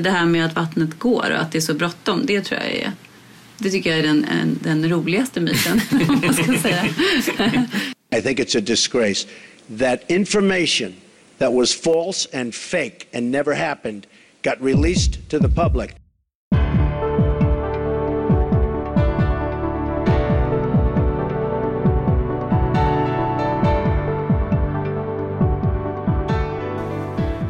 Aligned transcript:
Det 0.00 0.10
här 0.10 0.26
med 0.26 0.46
att 0.46 0.54
vattnet 0.54 0.98
går 0.98 1.30
och 1.30 1.40
att 1.40 1.52
det 1.52 1.58
är 1.58 1.60
så 1.60 1.74
bråttom, 1.74 2.26
det 2.26 2.40
tror 2.40 2.60
jag 2.60 2.70
är 2.70 2.92
det 3.58 3.70
tycker 3.70 3.90
jag 3.90 3.98
är 3.98 4.02
den, 4.02 4.58
den 4.62 4.88
roligaste 4.88 5.40
myten, 5.40 5.80
om 6.08 6.20
man 6.24 6.34
ska 6.34 6.58
säga. 6.58 6.84
I 8.16 8.20
think 8.22 8.38
it's 8.38 8.58
a 8.58 8.60
disgrace 8.60 9.26
that 9.78 10.10
information 10.10 10.94
that 11.38 11.52
was 11.52 11.74
false 11.74 12.28
and 12.40 12.54
fake 12.54 13.06
and 13.14 13.30
never 13.30 13.54
happened 13.54 14.06
got 14.42 14.60
released 14.60 15.30
to 15.30 15.38
the 15.38 15.48
public. 15.48 16.01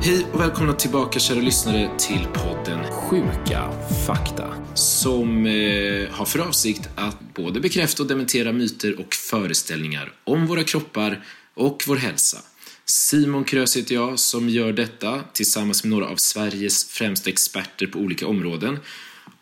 Hej 0.05 0.27
och 0.33 0.41
välkomna 0.41 0.73
tillbaka 0.73 1.19
kära 1.19 1.41
lyssnare 1.41 1.91
till 1.99 2.27
podden 2.35 2.93
Sjuka 2.93 3.73
fakta 4.07 4.55
som 4.75 5.47
eh, 5.47 6.11
har 6.11 6.25
för 6.25 6.39
avsikt 6.39 6.89
att 6.95 7.35
både 7.35 7.61
bekräfta 7.61 8.03
och 8.03 8.09
dementera 8.09 8.53
myter 8.53 9.01
och 9.01 9.15
föreställningar 9.15 10.13
om 10.25 10.47
våra 10.47 10.65
kroppar 10.65 11.25
och 11.55 11.83
vår 11.87 11.97
hälsa. 11.97 12.39
Simon 12.85 13.45
Krös 13.45 13.77
heter 13.77 13.95
jag 13.95 14.19
som 14.19 14.49
gör 14.49 14.73
detta 14.73 15.21
tillsammans 15.33 15.85
med 15.85 15.91
några 15.91 16.07
av 16.07 16.17
Sveriges 16.17 16.85
främsta 16.85 17.31
experter 17.31 17.87
på 17.87 17.99
olika 17.99 18.27
områden. 18.27 18.79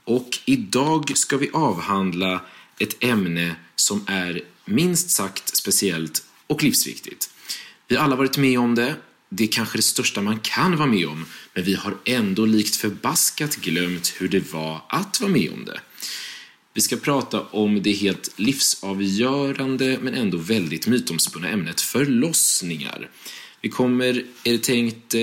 Och 0.04 0.28
idag 0.44 1.12
ska 1.14 1.36
vi 1.36 1.50
avhandla 1.52 2.40
ett 2.78 3.04
ämne 3.04 3.54
som 3.76 4.04
är 4.08 4.40
minst 4.64 5.10
sagt 5.10 5.56
speciellt 5.56 6.22
och 6.46 6.62
livsviktigt. 6.62 7.30
Vi 7.88 7.96
har 7.96 8.04
alla 8.04 8.16
varit 8.16 8.38
med 8.38 8.58
om 8.58 8.74
det 8.74 8.94
det 9.32 9.44
är 9.44 9.48
kanske 9.48 9.78
det 9.78 9.82
största 9.82 10.22
man 10.22 10.38
kan 10.38 10.76
vara 10.76 10.88
med 10.88 11.08
om, 11.08 11.26
men 11.54 11.64
vi 11.64 11.74
har 11.74 11.96
ändå 12.04 12.46
likt 12.46 12.76
förbaskat 12.76 13.56
glömt 13.56 14.14
hur 14.18 14.28
det 14.28 14.52
var 14.52 14.82
att 14.88 15.20
vara 15.20 15.30
med 15.30 15.52
om 15.52 15.64
det. 15.64 15.80
Vi 16.74 16.80
ska 16.80 16.96
prata 16.96 17.40
om 17.40 17.82
det 17.82 17.92
helt 17.92 18.32
livsavgörande 18.36 19.98
men 20.02 20.14
ändå 20.14 20.36
väldigt 20.36 20.86
mytomspunna 20.86 21.48
ämnet 21.48 21.80
förlossningar. 21.80 23.10
Vi 23.60 23.68
kommer, 23.68 24.24
är 24.44 24.52
det 24.52 24.62
tänkt, 24.62 25.14
eh, 25.14 25.20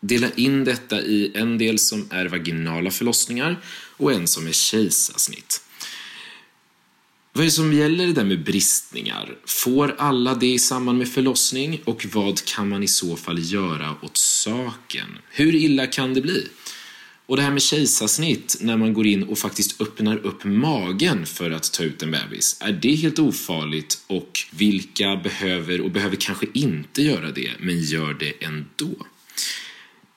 dela 0.00 0.30
in 0.30 0.64
detta 0.64 1.02
i 1.02 1.32
en 1.34 1.58
del 1.58 1.78
som 1.78 2.08
är 2.10 2.26
vaginala 2.26 2.90
förlossningar 2.90 3.60
och 3.96 4.12
en 4.12 4.28
som 4.28 4.46
är 4.46 4.52
kejsarsnitt. 4.52 5.62
Vad 7.32 7.42
är 7.42 7.46
det 7.46 7.50
som 7.50 7.72
gäller 7.72 8.06
det 8.06 8.12
där 8.12 8.24
med 8.24 8.44
bristningar? 8.44 9.34
Får 9.46 9.94
alla 9.98 10.34
det 10.34 10.46
i 10.46 10.58
samband 10.58 10.98
med 10.98 11.08
förlossning? 11.08 11.80
Och 11.84 12.06
vad 12.12 12.44
kan 12.44 12.68
man 12.68 12.82
i 12.82 12.88
så 12.88 13.16
fall 13.16 13.38
göra 13.52 13.94
åt 14.02 14.16
saken? 14.16 15.18
Hur 15.30 15.54
illa 15.54 15.86
kan 15.86 16.14
det 16.14 16.20
bli? 16.20 16.48
Och 17.26 17.36
det 17.36 17.42
här 17.42 17.50
med 17.50 17.62
kejsarsnitt, 17.62 18.56
när 18.60 18.76
man 18.76 18.94
går 18.94 19.06
in 19.06 19.22
och 19.22 19.38
faktiskt 19.38 19.80
öppnar 19.80 20.16
upp 20.16 20.44
magen 20.44 21.26
för 21.26 21.50
att 21.50 21.72
ta 21.72 21.82
ut 21.82 22.02
en 22.02 22.10
bebis, 22.10 22.56
är 22.60 22.72
det 22.72 22.94
helt 22.94 23.18
ofarligt? 23.18 23.98
Och 24.06 24.38
vilka 24.50 25.16
behöver 25.16 25.80
och 25.80 25.90
behöver 25.90 26.16
kanske 26.16 26.46
inte 26.54 27.02
göra 27.02 27.30
det, 27.30 27.50
men 27.60 27.80
gör 27.80 28.14
det 28.14 28.44
ändå? 28.44 29.06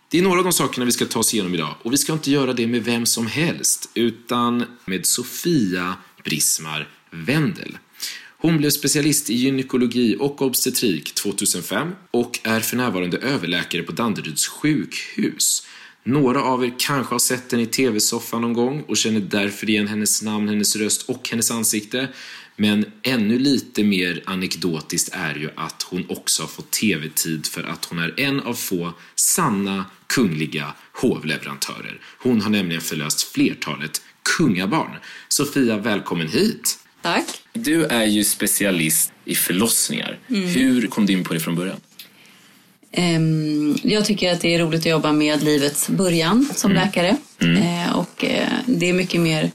Det 0.10 0.18
är 0.18 0.22
några 0.22 0.38
av 0.38 0.44
de 0.44 0.54
sakerna 0.54 0.86
vi 0.86 0.92
ska 0.92 1.06
ta 1.06 1.20
oss 1.20 1.34
igenom 1.34 1.54
idag 1.54 1.76
och 1.84 1.94
vi 1.94 1.98
ska 1.98 2.14
inte 2.14 2.32
göra 2.32 2.54
det 2.54 2.68
med 2.68 2.84
vem 2.84 3.06
som 3.06 3.28
helst, 3.28 3.90
utan 3.94 4.66
med 4.86 5.06
Sofia 5.06 5.96
Brismar 6.24 6.88
Wendel. 7.12 7.78
Hon 8.38 8.58
blev 8.58 8.70
specialist 8.70 9.30
i 9.30 9.34
gynekologi 9.34 10.16
och 10.20 10.42
obstetrik 10.42 11.16
2005 11.16 11.92
och 12.12 12.40
är 12.44 12.60
för 12.60 12.78
närvarande 12.78 13.18
överläkare 13.18 13.84
på 13.84 13.92
Danderyds 13.92 14.48
sjukhus. 14.48 15.68
Några 16.04 16.44
av 16.44 16.66
er 16.66 16.74
kanske 16.78 17.14
har 17.14 17.20
sett 17.20 17.52
henne 17.52 17.64
i 17.64 17.66
tv-soffan 17.66 18.42
någon 18.42 18.54
gång 18.54 18.82
och 18.82 18.98
känner 18.98 19.20
därför 19.20 19.70
igen 19.70 19.88
hennes 19.88 20.22
namn, 20.22 20.50
hennes 20.50 20.76
röst 20.76 21.10
och 21.10 21.30
hennes 21.30 21.52
ansikte. 21.52 22.08
Men 22.56 22.86
ännu 23.04 23.40
lite 23.40 23.84
mer 23.84 24.24
anekdotiskt 24.26 25.10
är 25.14 25.36
ju 25.36 25.50
att 25.56 25.84
hon 25.84 26.06
också 26.10 26.44
har 26.44 26.48
fått 26.48 26.72
tv-tid 26.72 27.46
för 27.48 27.64
att 27.64 27.86
hon 27.86 28.00
är 28.00 28.20
en 28.20 28.40
av 28.40 28.54
få 28.54 28.94
sanna 29.16 29.86
kungliga 30.08 30.74
hovleverantörer. 30.94 32.02
Hon 32.18 32.42
har 32.42 32.50
nämligen 32.50 32.82
förlöst 32.82 33.22
flertalet 33.22 34.02
kungabarn. 34.38 34.96
Sofia, 35.28 35.78
välkommen 35.78 36.28
hit! 36.28 36.81
Tack. 37.02 37.26
Du 37.54 37.86
är 37.86 38.06
ju 38.06 38.24
specialist 38.24 39.12
i 39.26 39.36
förlossningar. 39.36 40.20
Mm. 40.30 40.48
Hur 40.48 40.88
kom 40.88 41.06
du 41.06 41.14
in 41.14 41.24
på 41.24 41.34
det 41.34 41.40
från 41.40 41.56
början? 41.56 41.78
Um, 42.98 43.78
jag 43.84 44.06
tycker 44.06 44.34
att 44.34 44.42
det 44.42 44.56
är 44.56 44.60
roligt 44.60 44.80
att 44.80 44.86
jobba 44.86 45.12
med 45.12 45.44
livets 45.44 45.90
början 45.90 46.50
som 46.56 46.72
mm. 46.72 46.84
läkare. 46.84 47.18
Mm. 47.42 47.58
Uh, 47.58 47.96
och 47.96 48.24
uh, 48.24 48.48
det 48.66 48.90
är 48.90 48.94
mycket 48.94 49.22
mer 49.22 49.52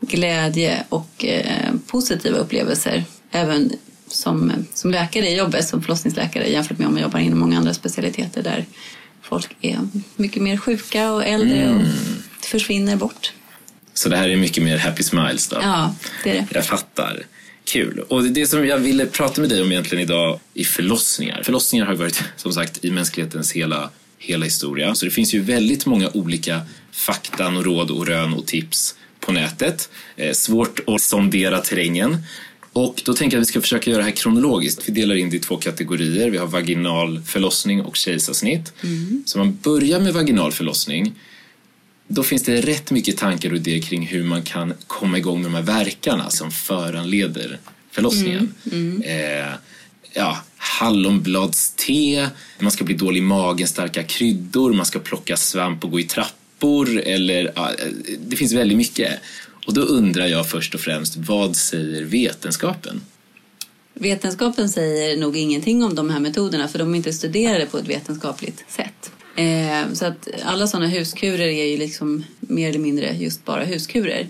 glädje 0.00 0.84
och 0.88 1.24
uh, 1.24 1.78
positiva 1.86 2.38
upplevelser 2.38 3.04
även 3.30 3.72
som, 4.06 4.52
som 4.74 4.90
läkare 4.90 5.28
i 5.28 5.36
jobbet, 5.36 5.68
som 5.68 5.82
förlossningsläkare 5.82 6.48
jämfört 6.50 6.78
med 6.78 6.86
om 6.86 6.92
man 6.92 7.02
jobbar 7.02 7.18
inom 7.18 7.38
många 7.38 7.58
andra 7.58 7.74
specialiteter 7.74 8.42
där 8.42 8.64
folk 9.22 9.56
är 9.60 9.78
mycket 10.16 10.42
mer 10.42 10.56
sjuka 10.56 11.12
och 11.12 11.24
äldre 11.24 11.68
och 11.68 11.80
mm. 11.80 11.92
försvinner 12.40 12.96
bort. 12.96 13.32
Så 13.94 14.08
det 14.08 14.16
här 14.16 14.28
är 14.28 14.36
mycket 14.36 14.64
mer 14.64 14.78
happy 14.78 15.02
smiles 15.02 15.48
då? 15.48 15.58
Ja, 15.62 15.94
det 16.24 16.30
är 16.30 16.34
det. 16.34 16.46
Jag 16.54 16.66
fattar. 16.66 17.22
Kul. 17.64 17.98
Och 18.08 18.24
det 18.24 18.46
som 18.46 18.66
jag 18.66 18.78
ville 18.78 19.06
prata 19.06 19.40
med 19.40 19.50
dig 19.50 19.62
om 19.62 19.72
egentligen 19.72 20.04
idag 20.04 20.40
är 20.54 20.64
förlossningar. 20.64 21.42
Förlossningar 21.42 21.86
har 21.86 21.94
varit 21.94 22.22
som 22.36 22.52
sagt 22.52 22.84
i 22.84 22.90
mänsklighetens 22.90 23.52
hela, 23.52 23.90
hela 24.18 24.44
historia. 24.44 24.94
Så 24.94 25.04
det 25.04 25.10
finns 25.10 25.34
ju 25.34 25.40
väldigt 25.40 25.86
många 25.86 26.08
olika 26.14 26.60
fakta 26.92 27.48
och 27.48 27.64
råd 27.64 27.90
och 27.90 28.06
rön 28.06 28.34
och 28.34 28.46
tips 28.46 28.94
på 29.20 29.32
nätet. 29.32 29.90
Eh, 30.16 30.32
svårt 30.32 30.80
att 30.86 31.00
sondera 31.00 31.60
terrängen. 31.60 32.16
Och 32.72 33.02
då 33.04 33.14
tänker 33.14 33.36
jag 33.36 33.42
att 33.42 33.48
vi 33.48 33.50
ska 33.50 33.60
försöka 33.60 33.90
göra 33.90 33.98
det 33.98 34.04
här 34.04 34.16
kronologiskt. 34.16 34.88
Vi 34.88 34.92
delar 34.92 35.14
in 35.14 35.30
det 35.30 35.36
i 35.36 35.40
två 35.40 35.56
kategorier. 35.56 36.30
Vi 36.30 36.38
har 36.38 36.46
vaginal 36.46 37.22
förlossning 37.26 37.82
och 37.82 37.96
kejsarsnitt. 37.96 38.72
Mm. 38.82 39.22
Så 39.26 39.38
man 39.38 39.58
börjar 39.62 40.00
med 40.00 40.14
vaginal 40.14 40.52
förlossning 40.52 41.14
då 42.14 42.22
finns 42.22 42.42
det 42.42 42.60
rätt 42.60 42.90
mycket 42.90 43.16
tankar 43.16 43.50
och 43.50 43.56
idéer 43.56 43.80
kring 43.80 44.06
hur 44.06 44.24
man 44.24 44.42
kan 44.42 44.74
komma 44.86 45.18
igång 45.18 45.42
med 45.42 45.50
de 45.50 45.54
här 45.54 45.84
verkarna 45.84 46.30
som 46.30 46.50
föranleder 46.50 47.58
förlossningen. 47.90 48.54
Mm, 48.72 49.02
mm. 49.02 49.02
Eh, 49.02 49.52
ja, 50.12 50.38
hallonbladste, 50.56 52.30
man 52.58 52.70
ska 52.70 52.84
bli 52.84 52.94
dålig 52.94 53.18
i 53.18 53.24
magen, 53.24 53.66
starka 53.66 54.02
kryddor, 54.02 54.72
man 54.72 54.86
ska 54.86 54.98
plocka 54.98 55.36
svamp 55.36 55.84
och 55.84 55.90
gå 55.90 56.00
i 56.00 56.04
trappor 56.04 57.00
eller 57.00 57.52
ja, 57.54 57.70
det 58.18 58.36
finns 58.36 58.52
väldigt 58.52 58.78
mycket. 58.78 59.20
Och 59.66 59.74
då 59.74 59.80
undrar 59.80 60.26
jag 60.26 60.48
först 60.50 60.74
och 60.74 60.80
främst, 60.80 61.16
vad 61.16 61.56
säger 61.56 62.04
vetenskapen? 62.04 63.00
Vetenskapen 63.94 64.68
säger 64.68 65.16
nog 65.16 65.36
ingenting 65.36 65.84
om 65.84 65.94
de 65.94 66.10
här 66.10 66.20
metoderna 66.20 66.68
för 66.68 66.78
de 66.78 66.92
är 66.92 66.96
inte 66.96 67.12
studerade 67.12 67.66
på 67.66 67.78
ett 67.78 67.88
vetenskapligt 67.88 68.64
sätt. 68.68 68.91
Eh, 69.36 69.92
så 69.92 70.06
att 70.06 70.28
alla 70.42 70.66
sådana 70.66 70.86
huskurer 70.86 71.48
är 71.48 71.64
ju 71.64 71.76
liksom 71.76 72.24
mer 72.40 72.68
eller 72.68 72.78
mindre 72.78 73.16
just 73.16 73.44
bara 73.44 73.64
huskurer. 73.64 74.28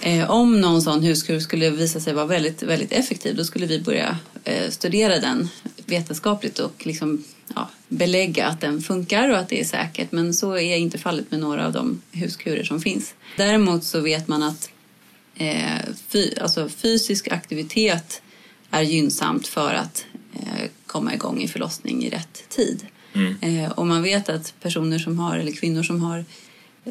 Eh, 0.00 0.30
om 0.30 0.60
någon 0.60 0.82
sån 0.82 1.02
huskur 1.02 1.40
skulle 1.40 1.70
visa 1.70 2.00
sig 2.00 2.14
vara 2.14 2.26
väldigt, 2.26 2.62
väldigt 2.62 2.92
effektiv 2.92 3.36
då 3.36 3.44
skulle 3.44 3.66
vi 3.66 3.80
börja 3.80 4.18
eh, 4.44 4.70
studera 4.70 5.18
den 5.18 5.48
vetenskapligt 5.86 6.58
och 6.58 6.86
liksom, 6.86 7.24
ja, 7.54 7.70
belägga 7.88 8.46
att 8.46 8.60
den 8.60 8.82
funkar 8.82 9.30
och 9.30 9.38
att 9.38 9.48
det 9.48 9.60
är 9.60 9.64
säkert. 9.64 10.12
Men 10.12 10.34
så 10.34 10.56
är 10.56 10.76
inte 10.76 10.98
fallet 10.98 11.30
med 11.30 11.40
några 11.40 11.66
av 11.66 11.72
de 11.72 12.02
huskurer 12.12 12.64
som 12.64 12.80
finns. 12.80 13.14
Däremot 13.36 13.84
så 13.84 14.00
vet 14.00 14.28
man 14.28 14.42
att 14.42 14.70
eh, 15.36 15.94
fy, 16.08 16.34
alltså 16.40 16.68
fysisk 16.68 17.28
aktivitet 17.28 18.22
är 18.70 18.82
gynnsamt 18.82 19.46
för 19.46 19.74
att 19.74 20.04
eh, 20.34 20.70
komma 20.86 21.14
igång 21.14 21.42
i 21.42 21.48
förlossning 21.48 22.04
i 22.04 22.10
rätt 22.10 22.48
tid. 22.48 22.86
Mm. 23.12 23.36
Eh, 23.40 23.70
och 23.70 23.86
man 23.86 24.02
vet 24.02 24.28
att 24.28 24.54
personer 24.60 24.98
som 24.98 25.18
har, 25.18 25.38
eller 25.38 25.52
kvinnor 25.52 25.82
som 25.82 26.02
har 26.02 26.24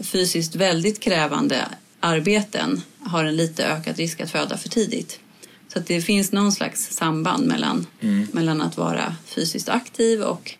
fysiskt 0.01 0.55
väldigt 0.55 0.99
krävande 0.99 1.67
arbeten 1.99 2.81
har 2.99 3.25
en 3.25 3.35
lite 3.35 3.65
ökad 3.65 3.97
risk 3.97 4.21
att 4.21 4.31
föda 4.31 4.57
för 4.57 4.69
tidigt. 4.69 5.19
Så 5.67 5.79
att 5.79 5.87
det 5.87 6.01
finns 6.01 6.31
någon 6.31 6.51
slags 6.51 6.89
samband 6.91 7.47
mellan, 7.47 7.85
mm. 8.01 8.27
mellan 8.31 8.61
att 8.61 8.77
vara 8.77 9.15
fysiskt 9.25 9.69
aktiv 9.69 10.21
och 10.21 10.53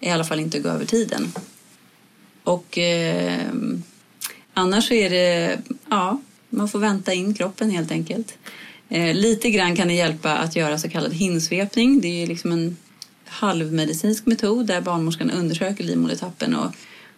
i 0.00 0.10
alla 0.10 0.24
fall 0.24 0.40
inte 0.40 0.58
gå 0.58 0.68
över 0.68 0.84
tiden. 0.84 1.32
Och 2.44 2.78
eh, 2.78 3.48
annars 4.54 4.88
så 4.88 4.94
är 4.94 5.10
det, 5.10 5.58
ja, 5.90 6.20
man 6.48 6.68
får 6.68 6.78
vänta 6.78 7.12
in 7.12 7.34
kroppen 7.34 7.70
helt 7.70 7.90
enkelt. 7.90 8.38
Eh, 8.88 9.14
lite 9.14 9.50
grann 9.50 9.76
kan 9.76 9.88
det 9.88 9.94
hjälpa 9.94 10.36
att 10.36 10.56
göra 10.56 10.78
så 10.78 10.88
kallad 10.88 11.12
hinsvepning. 11.12 12.00
Det 12.00 12.22
är 12.22 12.26
liksom 12.26 12.52
en 12.52 12.76
halvmedicinsk 13.26 14.26
metod 14.26 14.66
där 14.66 14.80
barnmorskan 14.80 15.30
undersöker 15.30 15.84
livmodertappen 15.84 16.54
och, 16.54 16.72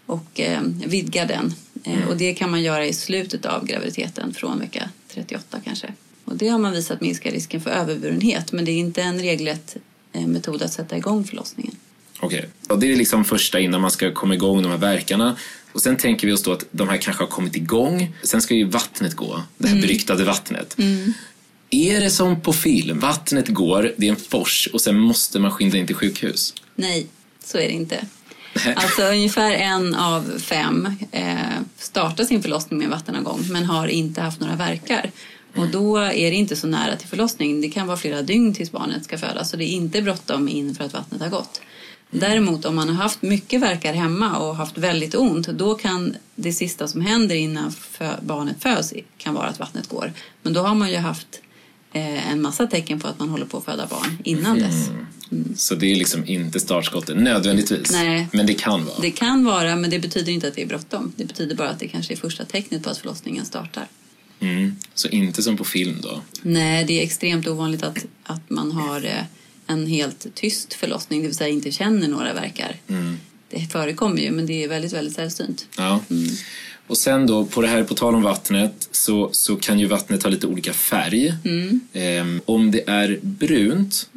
och 0.07 0.41
eh, 0.41 0.61
vidgar 0.87 1.27
den. 1.27 1.55
Eh, 1.85 1.97
mm. 1.97 2.09
och 2.09 2.17
det 2.17 2.35
kan 2.35 2.51
man 2.51 2.63
göra 2.63 2.87
i 2.87 2.93
slutet 2.93 3.47
av 3.47 3.67
graviditeten 3.67 4.35
från 4.35 4.59
vecka 4.59 4.91
38 5.09 5.59
kanske. 5.65 5.93
Och 6.25 6.37
det 6.37 6.49
har 6.49 6.59
man 6.59 6.73
visat 6.73 7.01
minskar 7.01 7.31
risken 7.31 7.61
för 7.61 7.71
överburenhet 7.71 8.53
men 8.53 8.65
det 8.65 8.71
är 8.71 8.79
inte 8.79 9.03
en 9.03 9.19
regelrätt 9.21 9.77
eh, 10.13 10.27
metod 10.27 10.63
att 10.63 10.73
sätta 10.73 10.97
igång 10.97 11.25
förlossningen. 11.25 11.75
Okej, 12.21 12.49
och 12.69 12.79
det 12.79 12.93
är 12.93 12.97
liksom 12.97 13.25
första 13.25 13.61
innan 13.61 13.81
man 13.81 13.91
ska 13.91 14.13
komma 14.13 14.35
igång 14.35 14.63
de 14.63 14.71
här 14.71 14.79
verkarna. 14.79 15.37
Och 15.73 15.83
sen 15.83 15.97
tänker 15.97 16.27
vi 16.27 16.33
oss 16.33 16.43
då 16.43 16.53
att 16.53 16.67
de 16.71 16.89
här 16.89 16.97
kanske 16.97 17.23
har 17.23 17.29
kommit 17.29 17.57
igång. 17.57 18.17
Sen 18.23 18.43
ska 18.43 18.55
ju 18.55 18.65
vattnet 18.65 19.15
gå, 19.15 19.43
det 19.59 19.69
här 19.69 19.81
beryktade 19.81 20.25
vattnet. 20.25 20.77
Är 21.71 22.01
det 22.01 22.11
som 22.11 22.41
på 22.41 22.53
film? 22.53 23.01
Vattnet 23.01 23.49
går, 23.49 23.95
det 23.97 24.07
är 24.07 24.11
en 24.11 24.17
fors 24.17 24.69
och 24.73 24.81
sen 24.81 24.99
måste 24.99 25.39
man 25.39 25.51
skynda 25.51 25.79
in 25.79 25.87
till 25.87 25.97
sjukhus. 25.97 26.55
Nej, 26.75 27.07
så 27.45 27.59
är 27.59 27.69
det 27.69 27.75
inte. 27.75 28.07
Alltså 28.77 29.03
ungefär 29.03 29.53
en 29.53 29.95
av 29.95 30.39
fem 30.39 30.89
eh, 31.13 31.37
startar 31.79 32.25
sin 32.25 32.43
förlossning 32.43 32.79
med 32.79 32.85
en 32.85 32.91
vattenavgång 32.91 33.45
men 33.51 33.65
har 33.65 33.89
inte 33.89 34.21
haft 34.21 34.41
några 34.41 34.57
verkar. 34.57 35.11
Och 35.57 35.69
då 35.69 35.97
är 35.97 36.31
det 36.31 36.37
inte 36.37 36.57
så 36.57 36.67
nära 36.67 36.97
till 36.97 37.09
förlossning. 37.09 37.61
Det 37.61 37.69
kan 37.69 37.87
vara 37.87 37.97
flera 37.97 38.23
dygn 38.23 38.55
tills 38.55 38.73
barnet 38.73 39.05
ska 39.05 39.19
födas 39.19 39.51
så 39.51 39.57
det 39.57 39.65
är 39.65 39.73
inte 39.73 40.03
bråttom 40.03 40.49
in 40.49 40.75
för 40.75 40.85
att 40.85 40.93
vattnet 40.93 41.21
har 41.21 41.29
gått. 41.29 41.61
Däremot 42.11 42.65
om 42.65 42.77
man 42.77 42.89
har 42.89 42.95
haft 42.95 43.23
mycket 43.23 43.61
verkar 43.61 43.93
hemma 43.93 44.37
och 44.39 44.57
haft 44.57 44.79
väldigt 44.79 45.15
ont 45.15 45.47
då 45.47 45.75
kan 45.75 46.17
det 46.35 46.53
sista 46.53 46.89
som 46.89 47.01
händer 47.01 47.35
innan 47.35 47.73
barnet 48.21 48.63
föds 48.63 48.93
kan 49.19 49.35
vara 49.35 49.47
att 49.47 49.59
vattnet 49.59 49.89
går. 49.89 50.13
Men 50.43 50.53
då 50.53 50.61
har 50.61 50.75
man 50.75 50.91
ju 50.91 50.97
haft 50.97 51.41
en 51.93 52.43
massa 52.43 52.67
tecken 52.67 53.01
på 53.01 53.09
att 53.09 53.19
man 53.19 53.29
håller 53.29 53.47
på 53.47 53.59
att 53.59 53.65
föda 53.65 53.87
barn 53.87 54.19
innan 54.25 54.59
dess. 54.59 54.91
Så 55.57 55.75
det 55.75 55.93
är 55.93 55.97
liksom 55.97 56.27
inte 56.27 56.61
startskottet 56.61 57.17
nödvändigtvis. 57.17 57.93
Nej. 57.93 58.29
Men 58.33 58.47
det 58.47 58.55
kan 58.55 58.85
vara. 58.85 59.01
Det 59.01 59.11
kan 59.11 59.45
vara, 59.45 59.77
men 59.77 59.91
det 59.91 59.99
betyder 59.99 60.33
inte 60.33 60.49
att 60.49 60.55
det 60.55 60.63
är 60.63 60.67
bråttom. 60.67 61.13
Det 61.17 61.25
betyder 61.25 61.57
bara 61.57 61.69
att 61.69 61.79
det 61.79 61.89
kanske 61.89 62.15
är 62.15 62.17
första 62.17 62.45
tecknet 62.45 62.83
på 62.83 62.91
att 62.91 62.99
förlossningen 62.99 63.45
startar. 63.45 63.87
Mm. 64.41 64.77
Så 64.95 65.09
inte 65.09 65.43
som 65.43 65.57
på 65.57 65.65
film 65.65 65.97
då. 66.03 66.23
Nej, 66.43 66.85
det 66.85 67.01
är 67.01 67.03
extremt 67.03 67.47
ovanligt 67.49 67.83
att, 67.83 68.07
att 68.23 68.51
man 68.51 68.73
har 68.73 69.05
eh, 69.05 69.23
en 69.67 69.87
helt 69.87 70.27
tyst 70.35 70.75
förlossning, 70.75 71.21
det 71.21 71.27
vill 71.27 71.37
säga 71.37 71.49
inte 71.49 71.73
känner 71.73 72.09
några 72.09 72.35
verkar. 72.35 72.77
Det 73.51 73.73
förekommer 73.73 74.23
ju, 74.23 74.31
men 74.31 74.47
det 74.47 74.65
är 74.65 74.69
väldigt, 74.69 74.93
väldigt 74.93 75.15
sällsynt. 75.15 75.67
Ja. 75.77 76.01
Och 76.87 76.99
sen 76.99 77.27
då, 77.27 77.45
på 77.45 77.63
det 77.63 77.69
här, 77.69 77.85
på 77.85 77.95
tal 77.95 78.15
om 78.15 78.23
vattnet, 78.23 78.89
så, 78.91 79.29
så 79.33 79.57
kan 79.57 79.79
ju 79.79 79.87
vattnet 79.87 80.23
ha 80.23 80.31
lite 80.31 80.47
olika 80.47 80.73
färg. 80.73 81.35
Ehm, 81.93 82.41
om 82.45 82.71
det 82.71 82.89
är 82.89 83.19
brunt, 83.23 84.09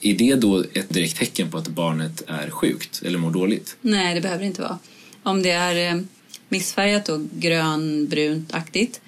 är 0.00 0.14
det 0.14 0.34
då 0.34 0.64
ett 0.74 0.88
direkt 0.88 1.16
tecken 1.16 1.50
på 1.50 1.58
att 1.58 1.68
barnet 1.68 2.22
är 2.26 2.50
sjukt 2.50 3.02
eller 3.04 3.18
mår 3.18 3.30
dåligt? 3.30 3.76
Nej, 3.80 4.14
det 4.14 4.20
behöver 4.20 4.40
det 4.40 4.46
inte 4.46 4.62
vara. 4.62 4.78
Om 5.22 5.42
det 5.42 5.50
är 5.50 5.94
eh, 5.94 6.02
missfärgat 6.48 7.08
och 7.08 7.20
grönbrunt-aktigt 7.20 9.00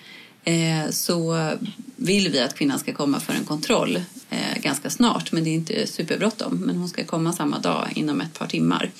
eh, 0.45 0.91
så 0.91 1.51
vill 1.97 2.29
vi 2.29 2.41
att 2.41 2.55
kvinnan 2.55 2.79
ska 2.79 2.93
komma 2.93 3.21
för 3.21 3.33
en 3.33 3.45
kontroll 3.45 3.97
eh, 4.31 4.63
ganska 4.63 4.91
snart. 4.91 5.33
Men 5.33 5.45
det 5.45 5.51
är 5.51 5.55
inte 5.55 5.87
superbråttom. 5.87 6.57
Men 6.57 6.77
hon 6.77 6.89
ska 6.89 7.05
komma 7.05 7.33
samma 7.33 7.59
dag 7.59 7.89
inom 7.95 8.21
ett 8.21 8.39
par 8.39 8.47
timmar 8.47 8.91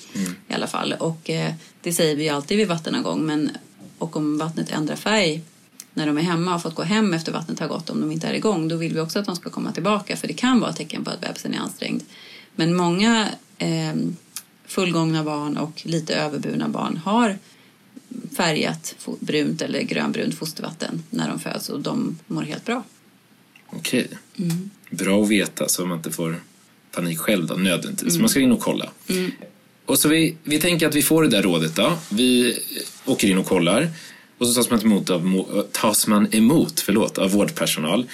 i 0.47 0.53
alla 0.53 0.67
fall. 0.67 0.95
Och 0.99 1.29
eh, 1.29 1.53
det 1.81 1.93
säger 1.93 2.15
vi 2.15 2.29
alltid 2.29 2.57
vid 2.57 2.67
vattenavgång. 2.67 3.25
Men, 3.25 3.51
och 4.03 4.15
om 4.15 4.37
vattnet 4.37 4.71
ändrar 4.71 4.95
färg 4.95 5.41
när 5.93 6.07
de 6.07 6.17
är 6.17 6.21
hemma 6.21 6.45
och 6.45 6.51
har 6.51 6.59
fått 6.59 6.75
gå 6.75 6.83
hem 6.83 7.13
efter 7.13 7.31
vattnet 7.31 7.59
har 7.59 7.67
gått 7.67 7.89
om 7.89 8.01
de 8.01 8.11
inte 8.11 8.27
är 8.27 8.33
igång 8.33 8.67
då 8.67 8.75
vill 8.75 8.93
vi 8.93 8.99
också 8.99 9.19
att 9.19 9.25
de 9.25 9.35
ska 9.35 9.49
komma 9.49 9.71
tillbaka 9.71 10.15
för 10.15 10.27
det 10.27 10.33
kan 10.33 10.59
vara 10.59 10.69
ett 10.69 10.77
tecken 10.77 11.03
på 11.03 11.09
att 11.11 11.21
bebisen 11.21 11.53
är 11.53 11.59
ansträngd. 11.59 12.03
Men 12.55 12.75
många 12.75 13.29
eh, 13.57 13.93
fullgångna 14.65 15.23
barn 15.23 15.57
och 15.57 15.81
lite 15.85 16.15
överburna 16.15 16.69
barn 16.69 16.97
har 16.97 17.37
färgat 18.37 18.95
brunt 19.19 19.61
eller 19.61 19.81
grönbrunt 19.81 20.35
fostervatten 20.35 21.03
när 21.09 21.29
de 21.29 21.39
föds 21.39 21.69
och 21.69 21.79
de 21.79 22.19
mår 22.27 22.41
helt 22.41 22.65
bra. 22.65 22.83
Okej. 23.69 24.07
Bra 24.89 25.23
att 25.23 25.29
veta 25.29 25.67
så 25.67 25.85
man 25.85 25.97
inte 25.97 26.11
får 26.11 26.35
panik 26.91 27.19
själv 27.19 27.47
då, 27.47 27.53
nödvändigtvis. 27.53 28.17
Man 28.17 28.29
ska 28.29 28.39
in 28.39 28.51
och 28.51 28.59
kolla. 28.59 28.91
Och 29.85 29.99
så 29.99 30.09
vi, 30.09 30.35
vi 30.43 30.59
tänker 30.59 30.87
att 30.87 30.95
vi 30.95 31.01
får 31.01 31.23
det 31.23 31.29
där 31.29 31.41
rådet 31.41 31.75
då. 31.75 31.97
Vi 32.09 32.59
åker 33.05 33.27
in 33.27 33.37
och 33.37 33.45
kollar. 33.45 33.89
Och 34.37 34.47
så 34.47 34.53
tas 34.53 34.69
man 34.69 34.81
emot 34.81 35.09
av, 35.09 35.63
tas 35.71 36.07
man 36.07 36.35
emot 36.35 36.79
förlåt, 36.79 37.17
av 37.17 37.31
vårdpersonal. 37.31 38.05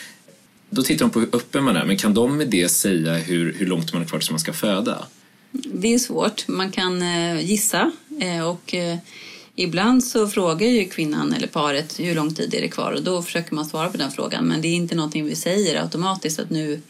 Då 0.69 0.83
tittar 0.83 1.06
de 1.06 1.12
på 1.12 1.19
hur 1.19 1.36
öppen 1.36 1.63
man 1.63 1.75
är. 1.75 1.86
Men 1.86 1.98
kan 1.98 2.13
de 2.13 2.38
med 2.38 2.48
det 2.48 2.69
säga 2.69 3.13
hur, 3.13 3.54
hur 3.54 3.66
långt 3.66 3.94
man 3.94 4.01
är 4.01 4.06
kvar 4.06 4.19
tills 4.19 4.31
man 4.31 4.39
ska 4.39 4.54
föda? 4.54 5.06
Det 5.51 5.94
är 5.94 6.00
svårt. 6.00 6.48
Man 6.48 6.71
kan 6.71 7.01
eh, 7.01 7.42
gissa 7.42 7.92
eh, 8.22 8.48
och 8.48 8.74
eh, 8.74 8.98
ibland 9.56 10.04
så 10.04 10.27
frågar 10.27 10.68
ju 10.68 10.86
kvinnan 10.86 11.33
eller 11.33 11.48
paret 11.48 12.00
hur 12.00 12.15
lång 12.15 12.36
tid 12.36 12.54
är 12.54 12.62
det 12.62 12.68
kvar 12.68 12.92
och 12.92 13.04
då 13.04 13.22
försöker 13.22 13.56
man 13.56 13.65
svara 13.65 13.89
på 13.89 13.98
den 13.98 14.12
frågan. 14.12 14.45
Men 14.45 14.62
det 14.62 14.68
är 14.68 14.75
inte 14.75 14.95
någonting 14.95 15.25
vi 15.25 15.36
säger 15.36 15.81
automatiskt 15.81 16.39
att 16.39 16.50
nu, 16.50 16.81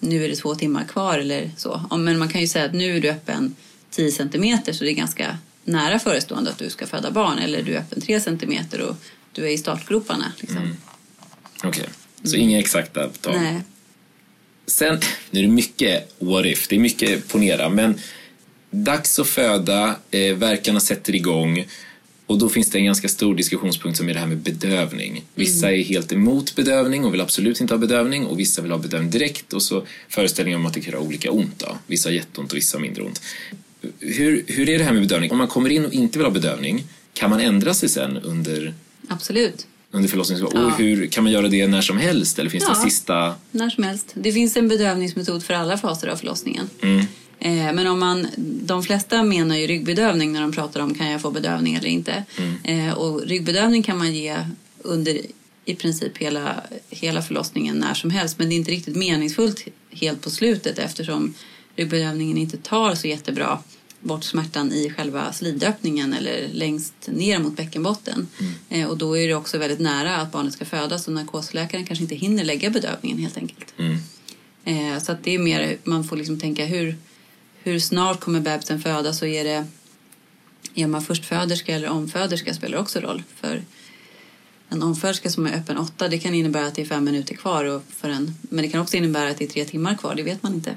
nu 0.00 0.24
är 0.24 0.28
det 0.28 0.36
två 0.36 0.54
timmar 0.54 0.84
kvar 0.84 1.18
eller 1.18 1.50
så. 1.56 1.80
Men 1.98 2.18
man 2.18 2.28
kan 2.28 2.40
ju 2.40 2.46
säga 2.46 2.64
att 2.64 2.74
nu 2.74 2.96
är 2.96 3.00
du 3.00 3.10
öppen 3.10 3.54
10 3.90 4.12
centimeter 4.12 4.72
så 4.72 4.84
det 4.84 4.90
är 4.90 4.94
ganska 4.94 5.38
nära 5.64 5.98
förestående 5.98 6.50
att 6.50 6.58
du 6.58 6.70
ska 6.70 6.86
föda 6.86 7.10
barn 7.10 7.38
eller 7.38 7.62
du 7.62 7.74
är 7.74 7.78
öppen 7.78 8.00
3 8.00 8.20
centimeter 8.20 8.80
och 8.80 8.96
du 9.32 9.44
är 9.44 9.48
i 9.48 9.58
startgroparna. 9.58 10.32
Liksom. 10.40 10.76
Okej, 11.64 11.88
så 12.22 12.36
inga 12.36 12.58
exakta 12.58 13.08
tal. 13.08 13.34
Nej. 13.34 13.60
Sen, 14.66 15.00
nu 15.30 15.40
är 15.40 15.44
det 15.44 15.50
mycket 15.50 16.14
what 16.18 16.46
if, 16.46 16.68
det 16.68 16.76
är 16.76 16.80
mycket 16.80 17.28
ponera, 17.28 17.68
men 17.68 18.00
dags 18.70 19.18
att 19.18 19.26
föda, 19.26 19.96
eh, 20.10 20.34
verkarna 20.34 20.80
sätter 20.80 21.14
igång 21.14 21.66
och 22.26 22.38
då 22.38 22.48
finns 22.48 22.70
det 22.70 22.78
en 22.78 22.84
ganska 22.84 23.08
stor 23.08 23.34
diskussionspunkt 23.34 23.98
som 23.98 24.08
är 24.08 24.14
det 24.14 24.20
här 24.20 24.26
med 24.26 24.38
bedövning. 24.38 25.24
Vissa 25.34 25.72
är 25.72 25.82
helt 25.82 26.12
emot 26.12 26.54
bedövning 26.54 27.04
och 27.04 27.14
vill 27.14 27.20
absolut 27.20 27.60
inte 27.60 27.74
ha 27.74 27.78
bedövning 27.78 28.26
och 28.26 28.38
vissa 28.38 28.62
vill 28.62 28.70
ha 28.70 28.78
bedövning 28.78 29.10
direkt 29.10 29.52
och 29.52 29.62
så 29.62 29.86
föreställningen 30.08 30.60
om 30.60 30.66
att 30.66 30.74
det 30.74 30.80
kan 30.80 30.92
göra 30.92 31.02
olika 31.02 31.30
ont. 31.30 31.58
Då. 31.58 31.76
Vissa 31.86 32.08
har 32.08 32.14
jätteont 32.14 32.52
och 32.52 32.56
vissa 32.56 32.76
har 32.78 32.82
mindre 32.82 33.02
ont. 33.02 33.20
Hur, 34.00 34.44
hur 34.46 34.68
är 34.68 34.78
det 34.78 34.84
här 34.84 34.92
med 34.92 35.02
bedövning? 35.02 35.30
Om 35.30 35.38
man 35.38 35.48
kommer 35.48 35.70
in 35.70 35.84
och 35.84 35.92
inte 35.92 36.18
vill 36.18 36.26
ha 36.26 36.32
bedövning, 36.32 36.84
kan 37.12 37.30
man 37.30 37.40
ändra 37.40 37.74
sig 37.74 37.88
sen 37.88 38.16
under, 38.16 38.74
Absolut. 39.08 39.66
under 39.90 40.08
förlossningsgången? 40.08 40.60
Ja. 40.60 40.66
Och 40.66 40.78
hur, 40.78 41.06
kan 41.06 41.24
man 41.24 41.32
göra 41.32 41.48
det 41.48 41.66
när 41.66 41.80
som 41.80 41.96
helst 41.98 42.38
eller 42.38 42.50
finns 42.50 42.64
det 42.64 42.70
Ja. 42.70 42.76
en 42.84 42.90
sista... 42.90 43.34
När 43.50 43.70
som 43.70 43.84
helst. 43.84 44.10
Det 44.14 44.32
finns 44.32 44.56
en 44.56 44.68
bedövningsmetod 44.68 45.42
för 45.44 45.54
alla 45.54 45.78
faser 45.78 46.08
av 46.08 46.16
förlossningen. 46.16 46.70
Eh, 46.82 47.04
Men 47.38 47.86
om 47.86 47.98
man, 48.00 48.26
de 48.62 48.82
flesta 48.82 49.22
menar 49.22 49.56
ju 49.56 49.66
ryggbedövning 49.66 50.32
när 50.32 50.40
de 50.40 50.52
pratar 50.52 50.80
om 50.80 50.94
kan 50.94 51.10
jag 51.10 51.20
få 51.20 51.30
bedövning 51.30 51.74
eller 51.74 51.88
inte. 51.88 52.24
Eh, 52.64 52.92
Och 52.92 53.22
ryggbedövning 53.22 53.82
kan 53.82 53.98
man 53.98 54.14
ge 54.14 54.36
under 54.78 55.18
i 55.64 55.74
princip 55.74 56.18
hela, 56.18 56.62
hela 56.90 57.22
förlossningen 57.22 57.76
när 57.76 57.94
som 57.94 58.10
helst. 58.10 58.38
Men 58.38 58.48
det 58.48 58.54
är 58.54 58.56
inte 58.56 58.70
riktigt 58.70 58.96
meningsfullt 58.96 59.64
helt 59.90 60.20
på 60.20 60.30
slutet 60.30 60.78
eftersom 60.78 61.34
ryggbedövningen 61.76 62.36
inte 62.38 62.56
tar 62.56 62.94
så 62.94 63.06
jättebra 63.08 63.58
bort 64.00 64.24
smärtan 64.24 64.72
i 64.72 64.90
själva 64.90 65.32
slidöppningen 65.32 66.12
eller 66.12 66.48
längst 66.52 66.94
ner 67.06 67.38
mot 67.38 67.56
bäckenbotten. 67.56 68.28
Eh, 68.68 68.86
och 68.88 68.98
då 68.98 69.16
är 69.18 69.28
det 69.28 69.34
också 69.34 69.58
väldigt 69.58 69.80
nära 69.80 70.16
att 70.16 70.32
barnet 70.32 70.52
ska 70.52 70.64
födas 70.64 71.06
och 71.06 71.12
narkosläkaren 71.14 71.84
kanske 71.86 72.02
inte 72.02 72.14
hinner 72.14 72.44
lägga 72.44 72.70
bedövningen 72.70 73.18
helt 73.18 73.36
enkelt. 73.36 73.74
Eh, 74.64 74.98
så 75.02 75.12
att 75.12 75.24
det 75.24 75.34
är 75.34 75.38
mer, 75.38 75.76
man 75.84 76.04
får 76.04 76.16
liksom 76.16 76.40
tänka 76.40 76.64
hur, 76.64 76.96
hur 77.66 77.78
snart 77.78 78.20
kommer 78.20 78.40
bebisen 78.40 78.80
födas 78.80 79.22
och 79.22 79.28
är 79.28 79.44
det 79.44 79.66
är 80.74 80.86
man 80.86 81.02
förstföderska 81.02 81.74
eller 81.74 81.88
omföderska 81.88 82.54
spelar 82.54 82.78
också 82.78 83.00
roll. 83.00 83.22
För 83.40 83.62
en 84.68 84.82
omföderska 84.82 85.30
som 85.30 85.46
är 85.46 85.52
öppen 85.56 85.76
åtta 85.78 86.08
det 86.08 86.18
kan 86.18 86.34
innebära 86.34 86.66
att 86.66 86.74
det 86.74 86.82
är 86.82 86.86
fem 86.86 87.04
minuter 87.04 87.34
kvar 87.34 87.64
och 87.64 87.82
för 88.00 88.08
en, 88.08 88.34
men 88.42 88.62
det 88.64 88.68
kan 88.70 88.80
också 88.80 88.96
innebära 88.96 89.30
att 89.30 89.38
det 89.38 89.44
är 89.44 89.48
tre 89.48 89.64
timmar 89.64 89.94
kvar, 89.94 90.14
det 90.14 90.22
vet 90.22 90.42
man 90.42 90.54
inte. 90.54 90.74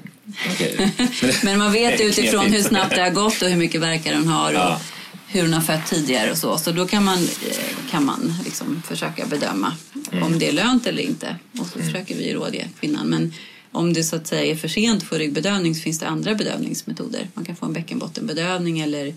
Okej. 0.50 0.92
Men 1.44 1.58
man 1.58 1.72
vet 1.72 2.00
utifrån 2.00 2.44
hur 2.46 2.62
snabbt 2.62 2.94
det 2.94 3.02
har 3.02 3.10
gått 3.10 3.42
och 3.42 3.48
hur 3.48 3.56
mycket 3.56 3.80
verkar 3.80 4.12
den 4.12 4.28
har 4.28 4.50
och 4.52 4.58
Ja. 4.58 4.80
hur 5.26 5.42
hon 5.42 5.52
har 5.52 5.60
fött 5.60 5.86
tidigare 5.86 6.30
och 6.30 6.38
så. 6.38 6.58
Så 6.58 6.72
då 6.72 6.86
kan 6.86 7.04
man, 7.04 7.18
eh, 7.18 7.90
kan 7.90 8.04
man 8.04 8.34
liksom 8.44 8.82
försöka 8.86 9.26
bedöma 9.26 9.76
om 10.22 10.38
det 10.38 10.48
är 10.48 10.52
lönt 10.52 10.86
eller 10.86 11.02
inte. 11.02 11.36
Och 11.58 11.66
så 11.66 11.78
försöker 11.78 12.14
vi 12.16 12.32
rådge 12.34 12.68
kvinnan. 12.80 13.06
Men 13.06 13.34
om 13.72 13.92
det 13.92 14.04
så 14.04 14.16
att 14.16 14.26
säga 14.26 14.52
är 14.52 14.56
för 14.56 14.68
sent 14.68 15.02
för 15.02 15.18
ryggbedövning 15.18 15.74
så 15.74 15.82
finns 15.82 15.98
det 15.98 16.08
andra 16.08 16.34
bedövningsmetoder. 16.34 17.28
Man 17.34 17.44
kan 17.44 17.56
få 17.56 17.66
en 17.66 17.72
bäckenbottenbedövning 17.72 18.80
eller, 18.80 19.14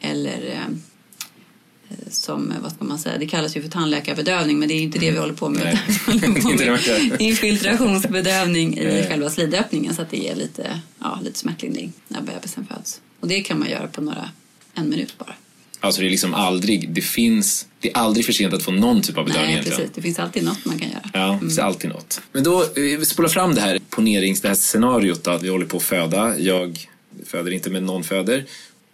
eller 0.00 0.52
eh, 0.52 1.96
som, 2.08 2.54
vad 2.62 2.72
ska 2.72 2.84
man 2.84 2.98
säga, 2.98 3.18
det 3.18 3.26
kallas 3.26 3.56
ju 3.56 3.62
för 3.62 3.68
tandläkarbedövning 3.68 4.58
men 4.58 4.68
det 4.68 4.74
är 4.74 4.80
inte 4.80 4.98
det 4.98 5.10
vi 5.10 5.18
håller 5.18 5.34
på 5.34 5.48
med. 5.48 5.78
Vi 6.06 6.12
håller 6.12 6.40
på 6.40 6.48
med 6.48 6.86
gör. 6.86 7.22
infiltrationsbedövning 7.22 8.78
i 8.78 9.06
själva 9.08 9.30
slidöppningen 9.30 9.94
så 9.94 10.02
att 10.02 10.10
det 10.10 10.16
ger 10.16 10.36
lite, 10.36 10.80
ja, 11.00 11.20
lite 11.22 11.38
smärtlindring 11.38 11.92
när 12.08 12.20
bebisen 12.20 12.66
föds. 12.66 13.00
Och 13.20 13.28
det 13.28 13.40
kan 13.40 13.58
man 13.58 13.70
göra 13.70 13.86
på 13.86 14.00
några, 14.00 14.30
en 14.74 14.90
minut 14.90 15.18
bara. 15.18 15.34
Alltså 15.80 16.00
det 16.00 16.08
är 16.08 16.10
liksom 16.10 16.34
aldrig, 16.34 16.90
det 16.90 17.00
finns, 17.00 17.66
det 17.84 17.90
är 17.90 17.98
aldrig 17.98 18.26
för 18.26 18.32
sent 18.32 18.54
att 18.54 18.62
få 18.62 18.70
någon 18.70 19.02
typ 19.02 19.18
av 19.18 19.24
bedövning 19.24 19.46
Nej, 19.46 19.52
egentligen. 19.52 19.78
precis. 19.78 19.94
Det 19.94 20.02
finns 20.02 20.18
alltid 20.18 20.44
något 20.44 20.64
man 20.64 20.78
kan 20.78 20.88
göra. 20.88 21.10
Ja, 21.12 21.32
det 21.32 21.38
finns 21.38 21.58
alltid 21.58 21.90
något. 21.90 22.20
Men 22.32 22.44
då, 22.44 22.62
eh, 22.62 22.68
vi 22.74 23.04
spolar 23.04 23.28
fram 23.28 23.54
det 23.54 23.60
här 23.60 23.80
ponerings, 23.90 24.40
det 24.40 24.48
här 24.48 24.54
scenariot 24.54 25.26
att 25.28 25.42
vi 25.42 25.48
håller 25.48 25.66
på 25.66 25.76
att 25.76 25.82
föda. 25.82 26.38
Jag 26.38 26.88
föder 27.26 27.50
inte, 27.50 27.70
men 27.70 27.86
någon 27.86 28.04
föder. 28.04 28.44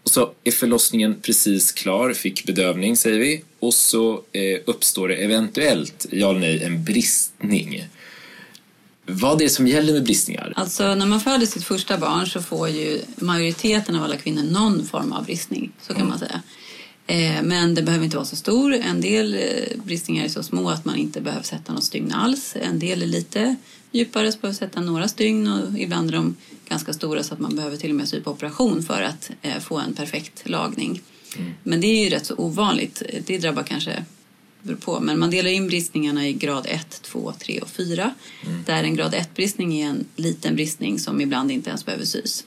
Och 0.03 0.11
så 0.11 0.31
är 0.45 0.51
förlossningen 0.51 1.21
precis 1.23 1.73
klar, 1.73 2.13
fick 2.13 2.45
bedövning 2.47 2.97
säger 2.97 3.19
vi. 3.19 3.45
Och 3.59 3.75
så 3.75 4.13
eh, 4.13 4.61
uppstår 4.67 5.09
det 5.09 5.15
eventuellt, 5.15 6.07
ja 6.11 6.31
eller 6.31 6.41
nej, 6.41 6.63
en 6.63 6.85
bristning. 6.85 7.85
vad 9.07 9.39
det 9.39 9.45
är 9.45 9.49
som 9.49 9.67
gäller 9.67 9.93
med 9.93 10.05
bristningar? 10.05 10.53
Alltså 10.57 10.95
när 10.95 11.07
man 11.07 11.21
föder 11.21 11.47
sitt 11.47 11.65
första 11.65 11.99
barn 11.99 12.27
så 12.27 12.43
får 12.43 12.69
ju 12.69 13.01
majoriteten 13.17 13.97
av 13.97 14.05
alla 14.05 14.17
kvinnor 14.17 14.43
någon 14.43 14.87
form 14.87 15.13
av 15.13 15.25
bristning. 15.25 15.73
Så 15.87 15.95
kan 15.95 16.09
man 16.09 16.19
säga. 16.19 16.43
Eh, 17.11 17.43
Men 17.43 17.75
det 17.75 17.83
behöver 17.83 18.05
inte 18.05 18.17
vara 18.17 18.27
så 18.27 18.37
stor. 18.37 18.75
En 18.75 19.01
del 19.01 19.35
eh, 19.35 19.83
bristningar 19.85 20.25
är 20.25 20.29
så 20.29 20.43
små 20.43 20.71
att 20.71 20.85
man 20.85 20.97
inte 20.97 21.21
behöver 21.21 21.45
sätta 21.45 21.73
något 21.73 21.85
stygn 21.85 22.13
alls. 22.13 22.57
En 22.63 22.79
del 22.79 23.03
är 23.03 23.07
lite 23.07 23.57
djupare 23.93 24.33
så 24.33 24.39
behöver 24.39 24.59
sätta 24.59 24.81
några 24.81 25.09
stygn 25.09 25.49
och 25.49 25.79
ibland 25.79 26.09
är 26.11 26.13
de 26.13 26.37
ganska 26.69 26.93
stora 26.93 27.23
så 27.23 27.35
att 27.35 27.41
man 27.41 27.57
behöver 27.57 27.77
till 27.77 27.91
och 27.91 27.97
med 27.97 28.09
sy 28.09 28.21
på 28.21 28.31
operation 28.31 28.83
för 28.83 29.03
att 29.03 29.31
eh, 29.43 29.59
få 29.59 29.79
en 29.79 29.95
perfekt 29.95 30.49
lagning. 30.49 31.03
Men 31.63 31.81
det 31.81 31.87
är 31.87 32.05
ju 32.05 32.11
rätt 32.11 32.27
så 32.27 32.35
ovanligt. 32.35 33.03
Det 33.27 33.39
drabbar 33.39 33.63
kanske 33.63 34.05
på. 34.81 35.01
Men 35.01 35.19
man 35.19 35.31
delar 35.31 35.51
in 35.51 35.67
bristningarna 35.67 36.29
i 36.29 36.33
grad 36.33 36.67
1, 36.69 37.03
2, 37.03 37.33
3 37.39 37.61
och 37.61 37.71
4. 37.71 38.15
Där 38.67 38.85
en 38.85 38.95
grad 38.97 39.15
1-bristning 39.15 39.81
är 39.81 39.89
en 39.89 40.05
liten 40.17 40.55
bristning 40.55 40.99
som 40.99 41.21
ibland 41.21 41.51
inte 41.51 41.69
ens 41.69 41.85
behöver 41.85 42.05
sys. 42.05 42.45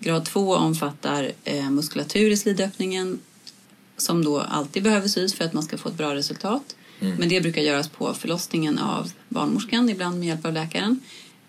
Grad 0.00 0.24
2 0.24 0.54
omfattar 0.54 1.32
muskulatur 1.70 2.30
i 2.30 2.36
slidöppningen 2.36 3.18
som 4.00 4.24
då 4.24 4.40
alltid 4.40 4.82
behöver 4.82 5.08
sys 5.08 5.34
för 5.34 5.44
att 5.44 5.52
man 5.52 5.62
ska 5.62 5.78
få 5.78 5.88
ett 5.88 5.96
bra 5.96 6.14
resultat. 6.14 6.76
Men 7.00 7.28
det 7.28 7.40
brukar 7.40 7.62
göras 7.62 7.88
på 7.88 8.14
förlossningen 8.14 8.78
av 8.78 9.12
barnmorskan, 9.28 9.90
ibland 9.90 10.18
med 10.18 10.28
hjälp 10.28 10.44
av 10.44 10.52
läkaren. 10.52 11.00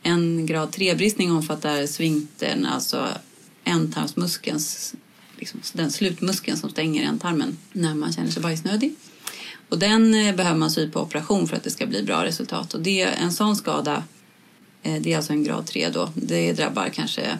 En 0.03 0.45
grad 0.45 0.69
3-bristning 0.69 1.31
omfattar 1.31 1.85
svinktern, 1.85 2.65
alltså 2.65 3.07
ändtarmsmuskelns, 3.63 4.93
liksom, 5.37 5.59
den 5.73 5.91
slutmuskeln 5.91 6.57
som 6.57 6.69
stänger 6.69 7.03
ändtarmen 7.03 7.57
när 7.71 7.95
man 7.95 8.13
känner 8.13 8.31
sig 8.31 8.43
bajsnödig. 8.43 8.95
Och 9.69 9.79
den 9.79 10.13
eh, 10.13 10.35
behöver 10.35 10.59
man 10.59 10.71
sy 10.71 10.89
på 10.89 11.01
operation 11.01 11.47
för 11.47 11.55
att 11.55 11.63
det 11.63 11.71
ska 11.71 11.85
bli 11.85 12.03
bra 12.03 12.25
resultat. 12.25 12.73
Och 12.73 12.81
det, 12.81 13.01
en 13.01 13.31
sån 13.31 13.55
skada, 13.55 14.03
eh, 14.83 15.01
det 15.01 15.13
är 15.13 15.17
alltså 15.17 15.33
en 15.33 15.43
grad 15.43 15.65
3 15.65 15.89
då, 15.89 16.09
det 16.15 16.53
drabbar 16.53 16.89
kanske 16.89 17.37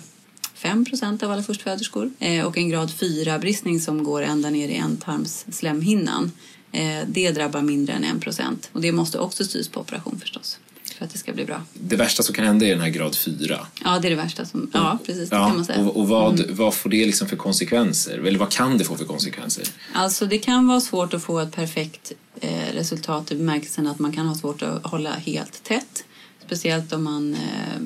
5% 0.62 1.24
av 1.24 1.32
alla 1.32 1.44
förstföderskor. 1.44 2.12
Eh, 2.20 2.46
och 2.46 2.58
en 2.58 2.70
grad 2.70 2.90
4-bristning 2.90 3.80
som 3.80 4.04
går 4.04 4.22
ända 4.22 4.50
ner 4.50 4.68
i 4.70 4.76
ändtarmsslemhinnan, 4.76 6.32
eh, 6.72 7.00
det 7.08 7.32
drabbar 7.32 7.62
mindre 7.62 7.94
än 7.94 8.04
1% 8.04 8.70
Och 8.72 8.82
det 8.82 8.92
måste 8.92 9.20
också 9.20 9.44
sys 9.44 9.68
på 9.70 9.80
operation 9.80 10.20
förstås, 10.20 10.60
för 10.98 11.06
att 11.06 11.12
det 11.12 11.18
ska 11.18 11.34
bli 11.34 11.46
bra. 11.46 11.62
Det 11.74 11.96
värsta 11.96 12.24
som 12.24 12.36
kan 12.36 12.46
hända 12.46 12.66
är 12.66 12.70
den 12.70 12.82
här 12.82 12.90
grad 12.90 13.16
4. 13.16 13.68
Ja, 13.84 14.00
det 14.00 14.08
är 14.08 14.10
det 14.10 14.16
värsta 14.16 14.46
som... 14.46 14.70
Ja, 14.74 15.00
precis, 15.06 15.30
det 15.30 15.36
kan 15.36 15.48
Ja, 15.48 15.54
man 15.54 15.66
säga. 15.66 15.78
Mm. 15.78 15.90
och, 15.90 15.98
och 15.98 16.08
vad, 16.08 16.50
vad 16.50 16.74
får 16.74 16.90
det 16.90 17.06
liksom 17.06 17.28
för 17.28 17.36
konsekvenser? 17.36 18.18
Eller 18.28 18.40
vad 18.40 18.52
kan 18.52 18.78
det 18.78 18.84
få 18.84 18.98
för 18.98 19.06
konsekvenser? 19.06 19.68
Alltså 19.94 20.26
det 20.26 20.38
kan 20.38 20.68
vara 20.68 20.82
svårt 20.82 21.14
att 21.14 21.24
få 21.24 21.40
ett 21.40 21.56
perfekt 21.56 22.12
eh, 22.42 22.74
resultat 22.74 23.32
i 23.32 23.36
bemärkelsen 23.36 23.88
att 23.88 24.00
man 24.00 24.12
kan 24.12 24.28
ha 24.28 24.36
svårt 24.36 24.62
att 24.62 24.86
hålla 24.86 25.12
helt 25.14 25.64
tätt. 25.64 26.04
Speciellt 26.46 26.94
om 26.94 27.04
man 27.04 27.34
eh, 27.34 27.80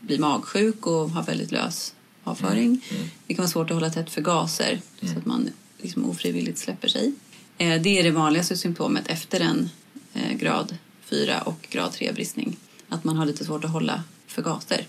blir 0.00 0.18
magsjuk 0.18 0.86
och 0.86 1.10
har 1.10 1.22
väldigt 1.22 1.52
lös 1.52 1.94
avföring. 2.24 2.84
Det 3.26 3.34
kan 3.34 3.42
vara 3.42 3.50
svårt 3.50 3.70
att 3.70 3.74
hålla 3.74 3.90
tätt 3.90 4.10
för 4.10 4.20
gaser 4.20 4.80
så 5.02 5.18
att 5.18 5.26
man 5.26 5.50
liksom 5.78 6.04
ofrivilligt 6.04 6.58
släpper 6.58 6.88
sig. 6.88 7.12
Eh, 7.58 7.82
det 7.82 7.98
är 7.98 8.02
det 8.02 8.10
vanligaste 8.10 8.56
symptomet 8.56 9.08
efter 9.08 9.40
en 9.40 9.70
eh, 10.14 10.36
grad 10.36 10.76
4 11.04 11.42
och 11.42 11.68
grad 11.70 11.92
3-bristning. 11.92 12.56
Att 12.88 13.04
man 13.04 13.16
har 13.16 13.26
lite 13.26 13.44
svårt 13.44 13.64
att 13.64 13.70
hålla 13.70 14.02
för 14.26 14.42
gaser. 14.42 14.86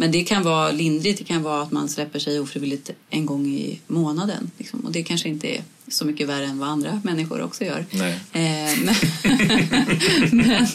Men 0.00 0.12
det 0.12 0.24
kan 0.24 0.42
vara 0.42 0.70
lindrigt. 0.70 1.18
Det 1.18 1.24
kan 1.24 1.42
vara 1.42 1.62
att 1.62 1.72
man 1.72 1.88
släpper 1.88 2.18
sig 2.18 2.40
ofrivilligt 2.40 2.90
en 3.10 3.26
gång 3.26 3.46
i 3.46 3.80
månaden. 3.86 4.50
Liksom. 4.58 4.80
Och 4.80 4.92
det 4.92 5.02
kanske 5.02 5.28
inte 5.28 5.56
är 5.56 5.62
så 5.88 6.04
mycket 6.04 6.28
värre 6.28 6.44
än 6.44 6.58
vad 6.58 6.68
andra 6.68 7.00
människor 7.04 7.42
också 7.42 7.64
gör. 7.64 7.86
Nej. 7.90 8.20
Eh, 8.32 8.78
men, 8.84 8.94
men, 10.46 10.66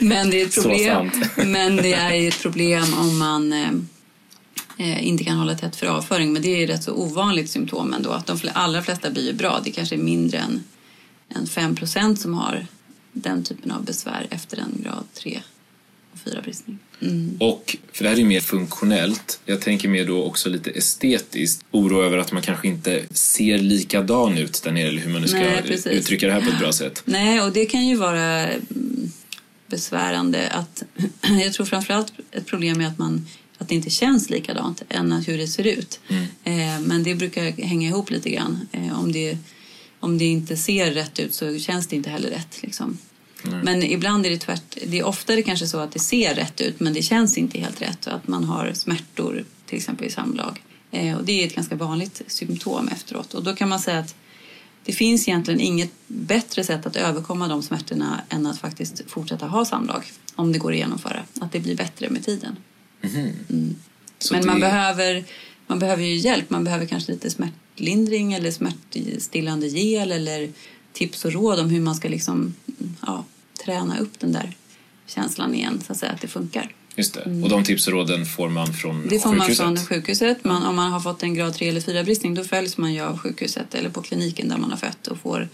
men 0.00 0.30
det 0.30 0.40
är 0.40 0.46
ett 0.46 0.62
problem. 0.62 1.10
Men 1.36 1.76
det 1.76 1.92
är 1.92 2.28
ett 2.28 2.42
problem 2.42 2.94
om 2.98 3.18
man 3.18 3.52
eh, 3.52 3.70
inte 4.78 5.24
kan 5.24 5.36
hålla 5.36 5.54
tätt 5.54 5.76
för 5.76 5.86
avföring. 5.86 6.32
Men 6.32 6.42
det 6.42 6.48
är 6.48 6.58
ju 6.58 6.66
rätt 6.66 6.82
så 6.82 6.92
ovanligt 6.92 7.50
symptom 7.50 7.92
ändå. 7.92 8.10
Att 8.10 8.26
de 8.26 8.38
allra 8.52 8.82
flesta 8.82 9.10
blir 9.10 9.26
ju 9.26 9.32
bra. 9.32 9.60
Det 9.64 9.70
kanske 9.70 9.94
är 9.94 9.98
mindre 9.98 10.38
än, 10.38 10.64
än 11.34 11.46
5% 11.46 12.14
som 12.16 12.34
har 12.34 12.66
den 13.12 13.44
typen 13.44 13.70
av 13.70 13.84
besvär 13.84 14.26
efter 14.30 14.56
en 14.56 14.82
grad 14.82 15.04
3 15.14 15.42
och 16.12 16.32
4-bristning. 16.32 16.78
Mm. 17.00 17.36
Och, 17.40 17.76
för 17.92 18.04
det 18.04 18.10
här 18.10 18.18
är 18.18 18.24
mer 18.24 18.40
funktionellt, 18.40 19.40
jag 19.44 19.60
tänker 19.60 19.88
mer 19.88 20.06
då 20.06 20.24
också 20.24 20.48
lite 20.48 20.70
estetiskt, 20.70 21.64
oro 21.70 22.02
över 22.02 22.18
att 22.18 22.32
man 22.32 22.42
kanske 22.42 22.68
inte 22.68 23.02
ser 23.10 23.58
likadan 23.58 24.38
ut 24.38 24.62
där 24.62 24.72
nere, 24.72 24.88
eller 24.88 25.00
hur 25.00 25.12
man 25.12 25.22
nu 25.22 25.28
ska 25.28 25.38
Nej, 25.38 25.80
uttrycka 25.84 26.26
det 26.26 26.32
här 26.32 26.40
på 26.40 26.48
ett 26.48 26.58
bra 26.58 26.72
sätt. 26.72 27.02
Nej, 27.04 27.40
och 27.40 27.52
det 27.52 27.66
kan 27.66 27.86
ju 27.86 27.96
vara 27.96 28.46
mm, 28.46 29.12
besvärande 29.66 30.48
att 30.50 30.82
jag 31.44 31.52
tror 31.52 31.66
framförallt 31.66 32.12
ett 32.30 32.46
problem 32.46 32.80
är 32.80 32.86
att 32.86 32.98
man 32.98 33.26
att 33.58 33.68
det 33.68 33.74
inte 33.74 33.90
känns 33.90 34.30
likadant 34.30 34.82
än 34.88 35.12
hur 35.12 35.38
det 35.38 35.48
ser 35.48 35.66
ut. 35.66 36.00
Eh, 36.44 36.80
men 36.80 37.02
det 37.02 37.14
brukar 37.14 37.62
hänga 37.62 37.88
ihop 37.88 38.10
lite 38.10 38.30
grann. 38.30 38.68
Eh, 38.72 39.00
om, 39.00 39.12
det, 39.12 39.38
om 40.00 40.18
det 40.18 40.24
inte 40.24 40.56
ser 40.56 40.90
rätt 40.90 41.18
ut 41.18 41.34
så 41.34 41.58
känns 41.58 41.86
det 41.86 41.96
inte 41.96 42.10
heller 42.10 42.30
rätt. 42.30 42.62
Liksom. 42.62 42.98
Men 43.42 43.82
ibland 43.82 44.26
är 44.26 44.30
det 44.30 44.38
tvärt. 44.38 44.78
Det 44.86 44.98
är 44.98 45.06
oftare 45.06 45.42
kanske 45.42 45.66
så 45.66 45.78
att 45.78 45.92
det 45.92 45.98
ser 45.98 46.34
rätt 46.34 46.60
ut 46.60 46.80
men 46.80 46.92
det 46.92 47.02
känns 47.02 47.38
inte 47.38 47.58
helt 47.58 47.82
rätt. 47.82 48.06
Och 48.06 48.12
att 48.12 48.28
man 48.28 48.44
har 48.44 48.72
smärtor 48.72 49.44
till 49.66 49.78
exempel 49.78 50.06
i 50.06 50.10
samlag. 50.10 50.62
Eh, 50.90 51.16
och 51.16 51.24
det 51.24 51.42
är 51.42 51.46
ett 51.46 51.54
ganska 51.54 51.76
vanligt 51.76 52.22
symptom 52.26 52.88
efteråt. 52.88 53.34
Och 53.34 53.44
då 53.44 53.54
kan 53.54 53.68
man 53.68 53.80
säga 53.80 53.98
att 53.98 54.14
det 54.84 54.92
finns 54.92 55.28
egentligen 55.28 55.60
inget 55.60 55.90
bättre 56.06 56.64
sätt 56.64 56.86
att 56.86 56.96
överkomma 56.96 57.48
de 57.48 57.62
smärtorna 57.62 58.20
än 58.28 58.46
att 58.46 58.58
faktiskt 58.58 59.02
fortsätta 59.06 59.46
ha 59.46 59.64
samlag. 59.64 60.02
Om 60.34 60.52
det 60.52 60.58
går 60.58 60.72
att 60.72 60.78
genomföra. 60.78 61.22
Att 61.40 61.52
det 61.52 61.60
blir 61.60 61.76
bättre 61.76 62.10
med 62.10 62.24
tiden. 62.24 62.56
Så 64.18 64.34
Men 64.34 64.42
det, 64.42 64.46
man, 64.46 64.60
behöver, 64.60 65.24
man 65.66 65.78
behöver 65.78 66.04
ju 66.04 66.14
hjälp. 66.14 66.50
Man 66.50 66.64
behöver 66.64 66.86
kanske 66.86 67.12
lite 67.12 67.30
smärtlindring 67.30 68.32
eller 68.32 68.50
smärtstillande 68.50 69.66
gel 69.66 70.12
eller 70.12 70.52
tips 70.92 71.24
och 71.24 71.32
råd 71.32 71.60
om 71.60 71.70
hur 71.70 71.80
man 71.80 71.94
ska 71.94 72.08
liksom, 72.08 72.54
ja, 73.06 73.24
träna 73.64 73.98
upp 73.98 74.20
den 74.20 74.32
där 74.32 74.56
känslan 75.06 75.54
igen 75.54 75.80
så 75.86 75.92
att 75.92 75.98
säga 75.98 76.12
att 76.12 76.20
det 76.20 76.28
funkar. 76.28 76.72
Just 76.96 77.14
det. 77.14 77.42
Och 77.42 77.48
de 77.48 77.64
tips 77.64 77.86
och 77.86 77.92
råden 77.92 78.26
får 78.26 78.48
man 78.48 78.74
från 78.74 78.96
Mm. 78.96 79.08
Det 79.08 79.18
får 79.18 79.34
man 79.34 79.54
från 79.54 79.76
sjukhuset. 79.76 80.44
Man, 80.44 80.62
om 80.62 80.76
man 80.76 80.92
har 80.92 81.00
fått 81.00 81.22
en 81.22 81.34
grad 81.34 81.54
3 81.54 81.68
eller 81.68 81.80
4 81.80 82.04
bristning 82.04 82.34
då 82.34 82.44
följs 82.44 82.76
man 82.78 82.94
ju 82.94 83.00
av 83.00 83.18
sjukhuset 83.18 83.74
eller 83.74 83.90
på 83.90 84.02
kliniken 84.02 84.48
där 84.48 84.56
man 84.56 84.70
har 84.70 84.76
fött 84.76 85.06
och 85.06 85.18
får 85.18 85.48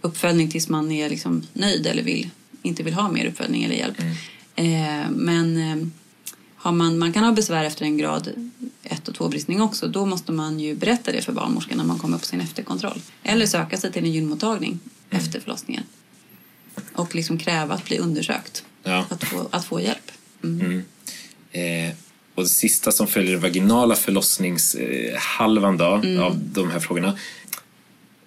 uppföljning 0.00 0.50
tills 0.50 0.68
man 0.68 0.92
är 0.92 1.10
liksom 1.10 1.46
nöjd 1.52 1.86
eller 1.86 2.02
vill, 2.02 2.30
inte 2.62 2.82
vill 2.82 2.94
ha 2.94 3.10
mer 3.10 3.26
uppföljning 3.26 3.64
eller 3.64 3.74
hjälp. 3.74 4.00
Eh, 4.54 5.10
men 5.10 5.56
eh, 5.56 5.86
har 6.66 6.72
man, 6.72 6.98
man 6.98 7.12
kan 7.12 7.24
ha 7.24 7.32
besvär 7.32 7.64
efter 7.64 7.84
en 7.84 7.96
grad 7.96 8.28
1 8.82 9.08
och 9.08 9.14
2 9.14 9.28
bristning 9.28 9.62
också. 9.62 9.88
Då 9.88 10.06
måste 10.06 10.32
man 10.32 10.60
ju 10.60 10.74
berätta 10.74 11.12
det 11.12 11.22
för 11.22 11.32
barnmorskan 11.32 11.78
när 11.78 11.84
man 11.84 11.98
kommer 11.98 12.18
på 12.18 12.24
sin 12.24 12.40
efterkontroll. 12.40 13.00
Eller 13.22 13.46
söka 13.46 13.76
sig 13.76 13.92
till 13.92 14.04
en 14.04 14.12
gynmottagning 14.12 14.78
efter 15.10 15.40
förlossningen. 15.40 15.82
Och 16.92 17.14
liksom 17.14 17.38
kräva 17.38 17.74
att 17.74 17.84
bli 17.84 17.98
undersökt. 17.98 18.64
Ja. 18.82 19.06
Att, 19.08 19.24
få, 19.24 19.48
att 19.50 19.64
få 19.64 19.80
hjälp. 19.80 20.10
Mm. 20.44 20.82
Eh, 21.52 21.94
och 22.34 22.42
det 22.42 22.48
sista 22.48 22.92
som 22.92 23.06
följer 23.06 23.36
vaginala 23.36 23.94
förlossningshalvan 23.94 25.76
då, 25.76 25.94
Mm. 25.94 26.22
av 26.22 26.38
de 26.38 26.70
här 26.70 26.80
frågorna. 26.80 27.18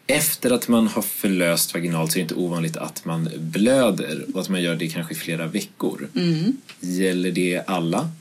Efter 0.07 0.51
att 0.51 0.67
man 0.67 0.87
har 0.87 1.01
förlöst 1.01 1.73
vaginalt 1.73 2.11
så 2.11 2.17
är 2.17 2.19
det 2.19 2.23
inte 2.23 2.35
ovanligt 2.35 2.77
att 2.77 3.05
man 3.05 3.29
blöder 3.37 4.25
och 4.33 4.41
att 4.41 4.49
man 4.49 4.61
gör 4.61 4.75
det 4.75 4.87
kanske 4.87 5.13
i 5.13 5.17
flera 5.17 5.47
veckor. 5.47 6.09
Mm. 6.15 6.57
Gäller 6.79 7.31
det 7.31 7.63
alla? 7.67 8.11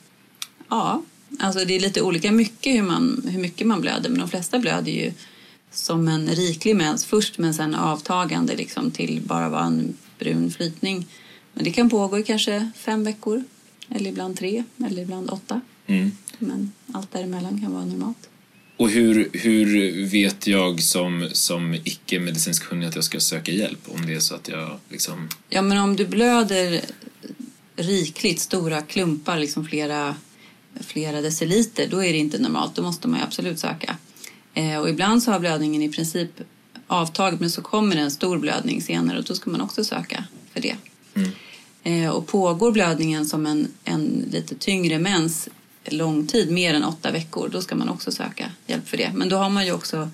Ja, 0.68 1.02
alltså 1.38 1.64
det 1.64 1.76
är 1.76 1.80
lite 1.80 2.02
olika 2.02 2.32
mycket 2.32 2.74
hur, 2.74 2.82
man, 2.82 3.28
hur 3.30 3.40
mycket 3.40 3.66
man 3.66 3.80
blöder. 3.80 4.10
Men 4.10 4.18
de 4.18 4.28
flesta 4.28 4.58
blöder 4.58 4.92
ju 4.92 5.12
som 5.70 6.08
en 6.08 6.28
riklig 6.28 6.76
mens 6.76 7.04
först 7.04 7.38
men 7.38 7.54
sen 7.54 7.74
avtagande 7.74 8.56
liksom 8.56 8.90
till 8.90 9.20
bara 9.24 9.48
vara 9.48 9.64
en 9.64 9.96
brun 10.18 10.50
flytning. 10.50 11.06
Men 11.52 11.64
det 11.64 11.70
kan 11.70 11.90
pågå 11.90 12.18
i 12.18 12.22
kanske 12.22 12.70
fem 12.76 13.04
veckor. 13.04 13.44
Eller 13.90 14.10
ibland 14.10 14.36
tre, 14.36 14.64
eller 14.86 15.02
ibland 15.02 15.30
åtta. 15.30 15.60
Mm. 15.86 16.10
Men 16.38 16.72
allt 16.92 17.12
däremellan 17.12 17.60
kan 17.60 17.72
vara 17.72 17.84
normalt. 17.84 18.28
Och 18.76 18.90
hur, 18.90 19.30
hur 19.32 20.06
vet 20.06 20.46
jag 20.46 20.82
som, 20.82 21.28
som 21.32 21.74
icke-medicinskt 21.74 22.66
kunnig 22.66 22.86
att 22.86 22.94
jag 22.94 23.04
ska 23.04 23.20
söka 23.20 23.52
hjälp 23.52 23.78
om 23.86 24.06
det 24.06 24.14
är 24.14 24.20
så 24.20 24.34
att 24.34 24.48
jag 24.48 24.78
liksom... 24.88 25.28
Ja, 25.48 25.62
men 25.62 25.78
om 25.78 25.96
du 25.96 26.06
blöder 26.06 26.80
rikligt 27.76 28.40
stora 28.40 28.82
klumpar, 28.82 29.38
liksom 29.38 29.66
flera, 29.66 30.16
flera 30.80 31.20
deciliter, 31.20 31.88
då 31.90 32.04
är 32.04 32.12
det 32.12 32.18
inte 32.18 32.38
normalt. 32.38 32.74
Då 32.74 32.82
måste 32.82 33.08
man 33.08 33.20
ju 33.20 33.24
absolut 33.24 33.58
söka. 33.58 33.96
Eh, 34.54 34.78
och 34.78 34.90
ibland 34.90 35.22
så 35.22 35.30
har 35.30 35.40
blödningen 35.40 35.82
i 35.82 35.88
princip 35.88 36.30
avtagit, 36.86 37.40
men 37.40 37.50
så 37.50 37.62
kommer 37.62 37.96
det 37.96 38.02
en 38.02 38.10
stor 38.10 38.38
blödning 38.38 38.82
senare 38.82 39.18
och 39.18 39.24
då 39.24 39.34
ska 39.34 39.50
man 39.50 39.60
också 39.60 39.84
söka 39.84 40.24
för 40.52 40.60
det. 40.60 40.76
Eh, 41.82 42.10
och 42.10 42.26
pågår 42.26 42.72
blödningen 42.72 43.26
som 43.26 43.46
en, 43.46 43.68
en 43.84 44.24
lite 44.30 44.54
tyngre 44.54 44.98
mens 44.98 45.48
lång 45.84 46.26
tid, 46.26 46.50
mer 46.50 46.74
än 46.74 46.84
åtta 46.84 47.10
veckor, 47.10 47.48
då 47.48 47.60
ska 47.60 47.74
man 47.74 47.88
också 47.88 48.12
söka 48.12 48.50
hjälp 48.66 48.88
för 48.88 48.96
det. 48.96 49.10
Men 49.14 49.28
då 49.28 49.36
har 49.36 49.50
man 49.50 49.66
ju 49.66 49.72
också 49.72 50.10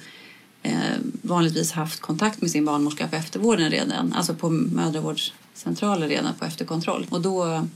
eh, 0.63 0.75
vanligtvis 1.23 1.73
haft 1.73 2.01
kontakt 2.01 2.41
med 2.41 2.51
sin 2.51 2.65
barnmorska 2.65 3.09
på 3.09 3.17
eftervården 3.17 3.71
redan, 3.71 4.13
alltså 4.13 4.35
på 4.35 4.51
mödravårdscentralen 4.51 6.09
redan 6.09 6.35
på 6.35 6.45
efterkontroll. 6.45 7.07
Och 7.11 7.21
då 7.21 7.67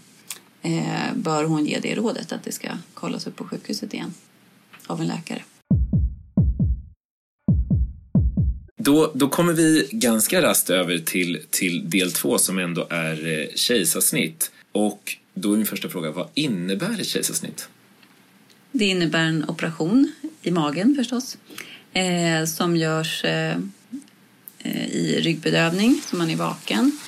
eh, 0.62 1.14
bör 1.14 1.44
hon 1.44 1.66
ge 1.66 1.78
det 1.78 1.94
rådet 1.94 2.32
att 2.32 2.44
det 2.44 2.52
ska 2.52 2.68
kollas 2.94 3.26
upp 3.26 3.36
på 3.36 3.44
sjukhuset 3.44 3.94
igen 3.94 4.14
av 4.86 5.00
en 5.00 5.06
läkare. 5.06 5.42
Då, 8.76 9.12
då 9.14 9.28
kommer 9.28 9.52
vi 9.52 9.88
ganska 9.92 10.42
rast 10.42 10.70
över 10.70 10.98
till, 10.98 11.42
till 11.50 11.90
del 11.90 12.12
två 12.12 12.38
som 12.38 12.58
ändå 12.58 12.86
är 12.90 13.40
eh, 13.40 13.46
kejsarsnitt. 13.54 14.50
Och 14.72 15.16
då 15.34 15.52
är 15.52 15.56
min 15.56 15.66
första 15.66 15.88
fråga, 15.88 16.10
vad 16.10 16.28
innebär 16.34 17.00
ett 17.00 17.06
kejsarsnitt? 17.06 17.68
Det 18.72 18.84
innebär 18.84 19.24
en 19.24 19.44
operation 19.48 20.12
i 20.42 20.50
magen 20.50 20.94
förstås 20.94 21.38
eh, 21.92 22.44
som 22.44 22.76
görs 22.76 23.24
eh, 23.24 23.56
eh 24.58 24.86
i 24.86 25.20
ryggbedövning, 25.20 26.00
så 26.06 26.16
man 26.16 26.30
är 26.30 26.36
vaken. 26.36 26.98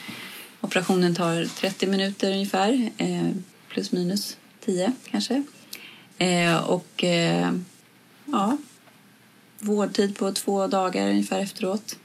Operationen 0.70 1.14
tar 1.14 1.44
30 1.44 1.86
minuter 1.86 2.32
ungefär, 2.32 2.90
eh, 2.98 3.30
plus 3.68 3.92
minus 3.92 4.36
10 4.64 4.92
kanske. 5.10 5.42
Eh, 6.18 6.56
och 6.56 7.04
ja, 8.24 8.56
vårdtid 9.58 10.16
på 10.16 10.32
två 10.32 10.66
dagar 10.66 11.10
ungefär 11.10 11.40
efteråt. 11.40 11.98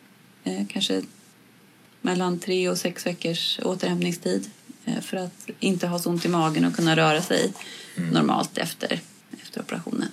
Eh, 0.44 0.68
kanske 0.70 1.02
mellan 2.02 2.40
tre 2.40 2.70
och 2.70 2.78
sex 2.78 3.06
veckors 3.06 3.60
återhämtningstid 3.64 4.50
eh, 4.86 5.02
för 5.02 5.18
att 5.18 5.50
inte 5.60 5.88
ha 5.88 6.00
så 6.00 6.10
ont 6.10 6.26
i 6.26 6.28
magen 6.28 6.66
och 6.66 6.76
kunna 6.76 6.96
röra 6.96 7.22
sig 7.22 7.54
mm. 7.98 8.10
normalt 8.10 8.58
efter, 8.58 9.00
efter 9.42 9.62
operationen. 9.62 10.10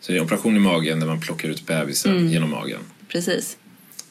Så 0.00 0.12
det 0.12 0.18
är 0.18 0.22
operation 0.22 0.56
i 0.56 0.60
magen 0.60 1.00
där 1.00 1.06
man 1.06 1.20
plockar 1.20 1.48
ut 1.48 1.66
bebisen 1.66 2.16
mm. 2.16 2.28
genom 2.28 2.50
magen? 2.50 2.80
Precis. 3.08 3.56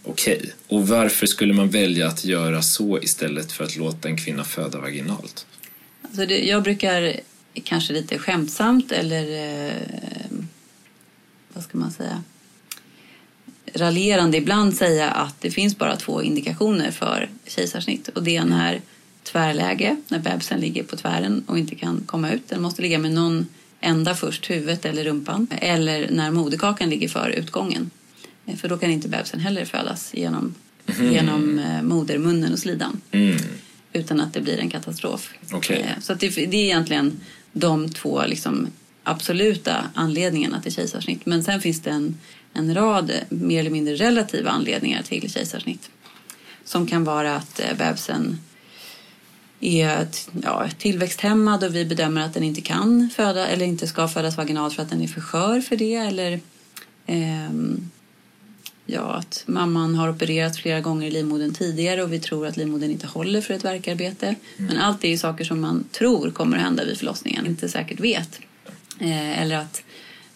Okej. 0.06 0.54
Och 0.68 0.88
varför 0.88 1.28
skulle 1.28 1.54
man 1.54 1.70
välja 1.70 2.08
att 2.08 2.26
göra 2.26 2.62
så 2.62 3.00
istället 3.02 3.52
för 3.52 3.64
att 3.64 3.76
låta 3.76 4.08
en 4.08 4.18
kvinna 4.18 4.44
föda 4.44 4.80
vaginalt? 4.80 5.46
Alltså 6.02 6.26
det, 6.26 6.40
jag 6.40 6.64
brukar 6.64 7.20
kanske 7.64 7.94
lite 7.94 8.18
skämtsamt 8.18 8.92
eller 8.92 9.24
eh, 9.66 10.38
vad 11.54 11.64
ska 11.64 11.78
man 11.78 11.92
säga 11.92 12.24
raljerande 13.76 14.38
ibland 14.38 14.76
säga 14.76 15.10
att 15.10 15.42
det 15.42 15.52
finns 15.52 15.78
bara 15.78 15.96
två 15.96 16.22
indikationer 16.22 16.92
för 16.92 17.30
kejsarsnitt 17.48 18.08
och 18.08 18.24
det 18.24 18.32
ena 18.32 18.70
är 18.70 18.82
tvärläge 19.24 19.96
när 20.08 20.20
bebisen 20.20 20.60
ligger 20.60 20.84
på 20.84 20.96
tvären 20.96 21.44
och 21.48 21.60
inte 21.60 21.76
kan 21.76 22.04
komma 22.06 22.32
ut. 22.32 22.50
Den 22.50 22.62
måste 22.62 22.82
ligga 22.82 23.00
med 23.00 23.12
någon 23.12 23.48
ända 23.82 24.16
först, 24.16 24.50
huvudet 24.50 24.86
eller 24.86 25.04
rumpan 25.04 25.48
eller 25.52 26.10
när 26.12 26.32
moderkakan 26.32 26.90
ligger 26.90 27.08
för 27.08 27.30
utgången. 27.30 27.92
Eh, 28.46 28.56
för 28.56 28.70
då 28.70 28.78
kan 28.78 28.92
inte 28.92 29.08
bebisen 29.08 29.40
heller 29.40 29.66
födas 29.66 30.12
genom, 30.14 30.56
mm. 30.88 31.14
genom 31.14 31.60
eh, 31.60 31.82
modermunnen 31.82 32.54
och 32.54 32.60
slidan. 32.60 33.02
Mm. 33.12 33.38
Utan 33.94 34.22
att 34.22 34.34
det 34.34 34.42
blir 34.42 34.60
en 34.60 34.70
katastrof. 34.70 35.34
Okay. 35.54 35.78
Eh, 35.78 36.00
så 36.02 36.14
det, 36.14 36.30
det, 36.30 36.58
är 36.58 36.66
egentligen 36.66 37.20
de 37.54 37.90
två 37.90 38.26
liksom, 38.26 38.68
absoluta 39.04 39.90
anledningarna 39.94 40.62
till 40.62 40.74
kejsarsnitt. 40.74 41.26
Men 41.26 41.44
sen 41.44 41.62
finns 41.62 41.82
det 41.82 41.90
en 41.90 42.18
en 42.56 42.76
rad 42.76 43.12
mer 43.30 43.60
eller 43.60 43.70
mindre 43.70 43.96
relativa 43.96 44.50
anledningar 44.50 45.04
till 45.04 45.32
kejsarsnitt. 45.32 45.90
Som 46.64 46.88
kan 46.88 47.04
vara 47.04 47.36
att 47.36 47.62
bebisen 47.78 48.40
är 49.60 50.08
ja, 50.44 50.70
tillväxthämmad 50.78 51.64
och 51.64 51.76
vi 51.76 51.86
bedömer 51.86 52.22
att 52.22 52.34
den 52.34 52.44
inte 52.44 52.62
kan 52.62 53.10
föda 53.16 53.48
eller 53.48 53.66
inte 53.66 53.88
ska 53.88 54.08
födas 54.08 54.38
vaginalt 54.38 54.74
för 54.74 54.84
att 54.84 54.90
den 54.90 55.02
är 55.02 55.08
för 55.08 55.22
skör 55.22 55.62
för 55.62 55.76
det. 55.76 55.96
Eller 55.96 56.40
eh, 57.06 57.52
ja, 58.86 59.14
att 59.14 59.44
mamman 59.46 59.96
har 59.96 60.10
opererat 60.10 60.58
flera 60.58 60.82
gånger 60.82 61.08
i 61.08 61.12
livmodern 61.12 61.54
tidigare 61.54 62.04
och 62.04 62.14
vi 62.14 62.20
tror 62.20 62.48
att 62.48 62.58
livmodern 62.58 62.92
inte 62.92 63.08
håller 63.08 63.42
för 63.42 63.54
ett 63.54 63.66
verkarbete. 63.66 64.26
Mm. 64.28 64.38
Men 64.58 64.78
allt 64.78 65.04
är 65.04 65.10
ju 65.10 65.18
saker 65.18 65.46
som 65.46 65.62
man 65.62 65.84
tror 65.92 66.32
kommer 66.32 66.58
att 66.58 66.64
hända 66.64 66.86
vid 66.86 66.98
förlossningen, 66.98 67.46
inte 67.46 67.70
säkert 67.70 68.00
vet. 68.00 68.40
Eh, 69.00 69.42
eller 69.42 69.56
att 69.56 69.84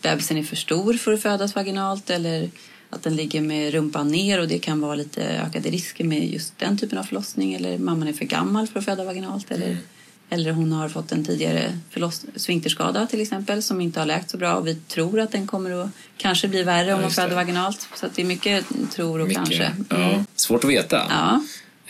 bebisen 0.01 0.37
är 0.37 0.43
för 0.43 0.55
stor 0.55 0.93
för 0.93 1.13
att 1.13 1.21
födas 1.21 1.55
vaginalt 1.55 2.09
eller 2.09 2.49
att 2.89 3.03
den 3.03 3.15
ligger 3.15 3.41
med 3.41 3.73
rumpan 3.73 4.07
ner 4.07 4.39
och 4.39 4.47
det 4.47 4.59
kan 4.59 4.81
vara 4.81 4.95
lite 4.95 5.23
ökade 5.23 5.69
risker 5.69 6.03
med 6.03 6.29
just 6.29 6.57
den 6.57 6.77
typen 6.77 6.97
av 6.97 7.03
förlossning 7.03 7.53
eller 7.53 7.77
mamman 7.77 8.07
är 8.07 8.13
för 8.13 8.25
gammal 8.25 8.67
för 8.67 8.79
att 8.79 8.85
föda 8.85 9.03
vaginalt 9.03 9.51
eller, 9.51 9.67
mm. 9.67 9.77
Eller 10.29 10.51
hon 10.51 10.71
har 10.71 10.89
fått 10.89 11.11
en 11.11 11.25
tidigare 11.25 11.77
sfinkterskada 12.35 13.05
till 13.05 13.21
exempel 13.21 13.63
som 13.63 13.81
inte 13.81 13.99
har 13.99 14.05
läkt 14.05 14.29
så 14.29 14.37
bra 14.37 14.55
och 14.55 14.67
vi 14.67 14.75
tror 14.75 15.19
att 15.19 15.31
den 15.31 15.47
kommer 15.47 15.83
att 15.83 15.89
kanske 16.17 16.47
bli 16.47 16.63
värre 16.63 16.93
om 16.93 17.01
man 17.01 17.11
föder 17.11 17.35
vaginalt. 17.35 17.87
Så 17.95 18.07
det 18.15 18.21
är 18.21 18.25
mycket 18.25 18.65
tror 18.91 19.19
och 19.19 19.27
mycket, 19.27 19.45
kanske. 19.45 19.63
Mm. 19.65 19.85
Ja. 19.89 20.23
Svårt 20.35 20.63
att 20.63 20.69
veta. 20.69 21.05
Ja. 21.09 21.43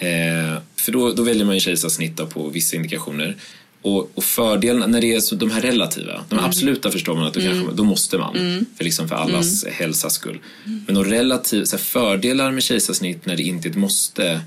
Eh, 0.07 0.61
för 0.75 0.91
då, 0.91 1.13
då 1.13 1.23
väljer 1.23 1.45
man 1.45 1.55
ju 1.55 1.61
kejsarsnitt 1.61 2.29
på 2.29 2.49
vissa 2.49 2.75
indikationer. 2.75 3.35
Och, 3.81 4.11
och 4.15 4.23
fördelen, 4.23 4.91
när 4.91 5.01
det 5.01 5.15
är 5.15 5.19
så, 5.19 5.35
de 5.35 5.51
här 5.51 5.61
relativa, 5.61 6.23
de 6.29 6.35
mm. 6.35 6.45
absoluta 6.45 6.91
förstår 6.91 7.15
man 7.15 7.27
att 7.27 7.33
då, 7.33 7.39
kanske, 7.39 7.59
mm. 7.59 7.75
då 7.75 7.83
måste 7.83 8.17
man. 8.17 8.35
Mm. 8.35 8.65
För, 8.77 8.83
liksom 8.83 9.07
för 9.09 9.15
allas 9.15 9.63
mm. 9.63 9.75
hälsas 9.75 10.13
skull. 10.13 10.39
Men 10.85 10.95
de 10.95 11.03
relativa, 11.03 11.65
så 11.65 11.75
här, 11.75 11.83
fördelar 11.83 12.51
med 12.51 12.63
kejsarsnitt 12.63 13.25
när 13.25 13.35
det 13.35 13.43
inte 13.43 13.67
är 13.67 13.69
ett 13.69 13.77
måste, 13.77 14.41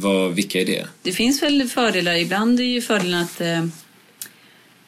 vad, 0.00 0.34
vilka 0.34 0.60
är 0.60 0.66
det? 0.66 0.86
Det 1.02 1.12
finns 1.12 1.42
väl 1.42 1.68
fördelar. 1.68 2.14
Ibland 2.14 2.60
är 2.60 2.64
ju 2.64 2.82
fördelen 2.82 3.22
att, 3.22 3.40
eh, 3.40 3.64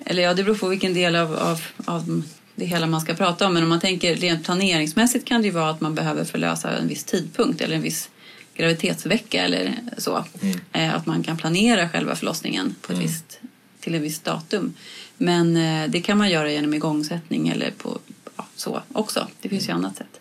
eller 0.04 0.22
ja 0.22 0.34
det 0.34 0.44
beror 0.44 0.56
på 0.56 0.68
vilken 0.68 0.94
del 0.94 1.16
av, 1.16 1.34
av, 1.34 1.60
av 1.84 2.22
det 2.54 2.64
hela 2.64 2.86
man 2.86 3.00
ska 3.00 3.14
prata 3.14 3.46
om. 3.46 3.54
Men 3.54 3.62
om 3.62 3.68
man 3.68 3.80
tänker 3.80 4.16
rent 4.16 4.44
planeringsmässigt 4.44 5.24
kan 5.24 5.42
det 5.42 5.46
ju 5.46 5.52
vara 5.52 5.70
att 5.70 5.80
man 5.80 5.94
behöver 5.94 6.24
förlösa 6.24 6.70
en 6.78 6.88
viss 6.88 7.04
tidpunkt 7.04 7.60
eller 7.60 7.76
en 7.76 7.82
viss 7.82 8.10
graviditetsvecka 8.54 9.42
eller 9.42 9.74
så. 9.98 10.24
Mm. 10.40 10.60
Eh, 10.72 10.94
att 10.94 11.06
man 11.06 11.22
kan 11.22 11.36
planera 11.36 11.88
själva 11.88 12.16
förlossningen 12.16 12.74
på 12.80 12.92
ett 12.92 12.98
mm. 12.98 13.06
visst 13.06 13.40
till 13.80 13.94
ett 13.94 14.02
visst 14.02 14.24
datum. 14.24 14.74
Men 15.16 15.56
eh, 15.56 15.90
det 15.90 16.00
kan 16.00 16.18
man 16.18 16.30
göra 16.30 16.52
genom 16.52 16.74
igångsättning 16.74 17.48
eller 17.48 17.70
på 17.70 17.98
ja, 18.36 18.46
så 18.56 18.82
också. 18.92 19.26
Det 19.40 19.48
finns 19.48 19.68
ju 19.68 19.72
annat 19.72 19.96
sätt. 19.96 20.20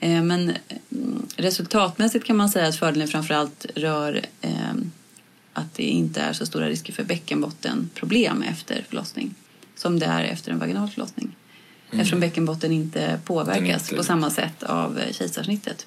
Men 0.00 0.30
mm, 0.30 0.54
resultatmässigt 1.36 2.24
kan 2.24 2.36
man 2.36 2.48
säga 2.48 2.66
att 2.66 2.76
fördelen 2.76 3.08
framförallt 3.08 3.66
rör 3.74 4.20
eh, 4.40 4.74
att 5.52 5.74
det 5.74 5.82
inte 5.82 6.20
är 6.20 6.32
så 6.32 6.46
stora 6.46 6.68
risker 6.68 6.92
för 6.92 7.04
bäckenbottenproblem 7.04 8.42
efter 8.42 8.84
förlossning 8.88 9.34
som 9.74 9.98
det 9.98 10.06
är 10.06 10.24
efter 10.24 10.52
en 10.52 10.58
vaginal 10.58 10.88
förlossning. 10.88 11.36
Mm. 11.90 12.00
Eftersom 12.00 12.20
bäckenbotten 12.20 12.72
inte 12.72 13.20
påverkas 13.24 13.82
inte... 13.82 13.96
på 13.96 14.02
samma 14.02 14.30
sätt 14.30 14.62
av 14.62 15.00
kejsarsnittet. 15.10 15.86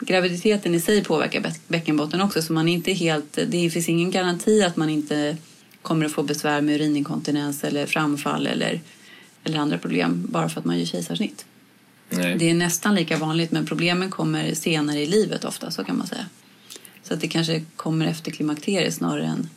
Graviditeten 0.00 0.74
i 0.74 0.80
sig 0.80 1.04
påverkar 1.04 1.52
bäckenbotten 1.68 2.20
också 2.20 2.42
så 2.42 2.52
man 2.52 2.68
inte 2.68 2.92
helt, 2.92 3.38
det 3.46 3.70
finns 3.70 3.88
ingen 3.88 4.10
garanti 4.10 4.62
att 4.62 4.76
man 4.76 4.90
inte 4.90 5.36
kommer 5.82 6.06
att 6.06 6.12
få 6.12 6.22
besvär 6.22 6.60
med 6.60 6.74
urininkontinens 6.74 7.64
eller 7.64 7.86
framfall 7.86 8.46
eller, 8.46 8.80
eller 9.44 9.58
andra 9.58 9.78
problem 9.78 10.26
bara 10.28 10.48
för 10.48 10.60
att 10.60 10.64
man 10.66 10.78
gör 10.78 10.86
kejsarsnitt. 10.86 11.44
Nej. 12.16 12.36
Det 12.38 12.50
är 12.50 12.54
nästan 12.54 12.94
lika 12.94 13.16
vanligt 13.16 13.52
men 13.52 13.66
problemen 13.66 14.10
kommer 14.10 14.54
senare 14.54 15.00
i 15.00 15.06
livet 15.06 15.44
ofta 15.44 15.70
så 15.70 15.84
kan 15.84 15.98
man 15.98 16.06
säga. 16.06 16.26
Så 17.02 17.14
att 17.14 17.20
det 17.20 17.28
kanske 17.28 17.62
kommer 17.76 18.06
efter 18.06 18.30
klimakteriet 18.30 18.94
snarare 18.94 19.26
än 19.26 19.48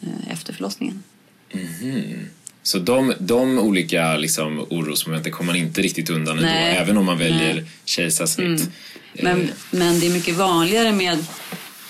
eh, 0.00 0.32
efter 0.32 0.52
förlossningen. 0.52 1.02
Mm. 1.50 2.26
Så 2.62 2.78
de, 2.78 3.14
de 3.18 3.58
olika 3.58 4.16
liksom, 4.16 4.66
orosmomenten 4.70 5.32
kommer 5.32 5.52
man 5.52 5.56
inte 5.56 5.82
riktigt 5.82 6.10
undan 6.10 6.36
Nej. 6.36 6.76
även 6.76 6.96
om 6.96 7.06
man 7.06 7.18
väljer 7.18 7.64
kejsarsnitt? 7.84 8.60
Mm. 8.60 9.38
Men, 9.38 9.50
men 9.70 10.00
det 10.00 10.06
är 10.06 10.10
mycket 10.10 10.36
vanligare 10.36 10.92
med 10.92 11.18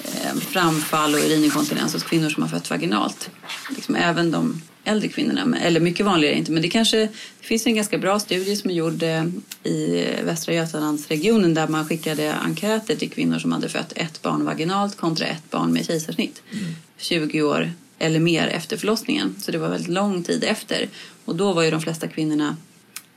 Eh, 0.04 0.40
framfall 0.40 1.14
och 1.14 1.20
urininkontinens 1.20 1.92
hos 1.92 2.02
kvinnor 2.02 2.30
som 2.30 2.42
har 2.42 2.50
fött 2.50 2.70
vaginalt. 2.70 3.30
Liksom 3.76 3.94
även 3.94 4.30
de 4.30 4.62
äldre 4.84 5.08
kvinnorna, 5.08 5.58
eller 5.58 5.80
mycket 5.80 6.06
vanligare 6.06 6.34
inte, 6.34 6.52
men 6.52 6.62
det 6.62 6.68
kanske 6.68 6.98
det 7.40 7.46
finns 7.46 7.66
en 7.66 7.74
ganska 7.74 7.98
bra 7.98 8.18
studie 8.18 8.56
som 8.56 8.70
är 8.70 8.74
gjord 8.74 9.02
eh, 9.02 9.24
i 9.64 10.08
Västra 10.24 10.54
Götalandsregionen 10.54 11.54
där 11.54 11.68
man 11.68 11.88
skickade 11.88 12.34
enkäter 12.34 12.96
till 12.96 13.10
kvinnor 13.10 13.38
som 13.38 13.52
hade 13.52 13.68
fött 13.68 13.92
ett 13.96 14.22
barn 14.22 14.44
vaginalt 14.44 14.96
kontra 14.96 15.26
ett 15.26 15.50
barn 15.50 15.72
med 15.72 15.86
kejsarsnitt. 15.86 16.42
Mm. 16.52 16.74
20 16.98 17.42
år 17.42 17.72
eller 17.98 18.20
mer 18.20 18.46
efter 18.46 18.76
förlossningen, 18.76 19.34
så 19.38 19.52
det 19.52 19.58
var 19.58 19.68
väldigt 19.68 19.92
lång 19.92 20.22
tid 20.22 20.44
efter. 20.44 20.88
Och 21.24 21.36
då 21.36 21.52
var 21.52 21.62
ju 21.62 21.70
de 21.70 21.80
flesta 21.80 22.08
kvinnorna, 22.08 22.56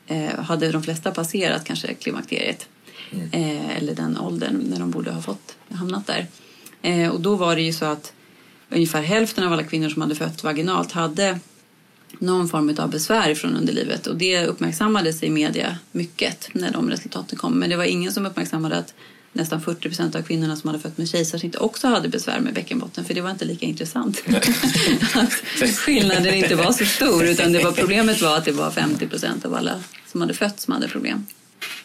eh, 0.07 0.39
hade 0.39 0.71
de 0.71 0.83
flesta 0.83 1.11
passerat 1.11 1.63
kanske 1.65 1.93
klimakteriet. 1.93 2.67
Mm. 3.11 3.29
Eh, 3.31 3.77
eller 3.77 3.95
den 3.95 4.17
åldern 4.17 4.63
när 4.69 4.79
de 4.79 4.91
borde 4.91 5.11
ha 5.11 5.21
fått 5.21 5.55
hamnat 5.69 6.07
där. 6.07 6.27
Eh, 6.81 7.09
och 7.09 7.21
då 7.21 7.35
var 7.35 7.55
det 7.55 7.61
ju 7.61 7.73
så 7.73 7.85
att 7.85 8.13
ungefär 8.69 9.01
hälften 9.01 9.43
av 9.43 9.53
alla 9.53 9.63
kvinnor 9.63 9.89
som 9.89 10.01
hade 10.01 10.15
fött 10.15 10.43
vaginalt 10.43 10.91
hade 10.91 11.39
någon 12.19 12.49
form 12.49 12.75
av 12.77 12.89
besvär 12.89 13.35
från 13.35 13.55
underlivet 13.55 14.07
och 14.07 14.15
det 14.15 14.45
uppmärksammades 14.45 15.23
i 15.23 15.29
media 15.29 15.77
mycket 15.91 16.49
när 16.53 16.71
de 16.71 16.89
resultaten 16.89 17.37
kom. 17.37 17.59
Men 17.59 17.69
det 17.69 17.75
var 17.75 17.83
ingen 17.83 18.11
som 18.11 18.25
uppmärksammade 18.25 18.75
att 18.75 18.93
nästan 19.33 19.61
40 19.61 19.81
procent 19.81 20.15
av 20.15 20.21
kvinnorna 20.21 20.55
som 20.55 20.67
hade 20.67 20.79
fött 20.79 20.97
med 20.97 21.09
kejsarsnitt 21.09 21.55
också 21.55 21.87
hade 21.87 22.09
besvär 22.09 22.39
med 22.39 22.53
bäckenbotten 22.53 23.05
för 23.05 23.13
det 23.13 23.21
var 23.21 23.31
inte 23.31 23.45
lika 23.45 23.65
intressant. 23.65 24.23
att 25.15 25.69
skillnaden 25.69 26.33
inte 26.33 26.55
var 26.55 26.71
så 26.71 26.85
stor 26.85 27.25
utan 27.25 27.51
det 27.51 27.63
var 27.63 27.71
problemet 27.71 28.21
var 28.21 28.37
att 28.37 28.45
det 28.45 28.51
var 28.51 28.71
50 28.71 29.07
procent 29.07 29.45
av 29.45 29.53
alla 29.53 29.83
som 30.11 30.21
hade 30.21 30.33
fött 30.33 30.59
som 30.59 30.73
hade 30.73 30.87
problem. 30.87 31.25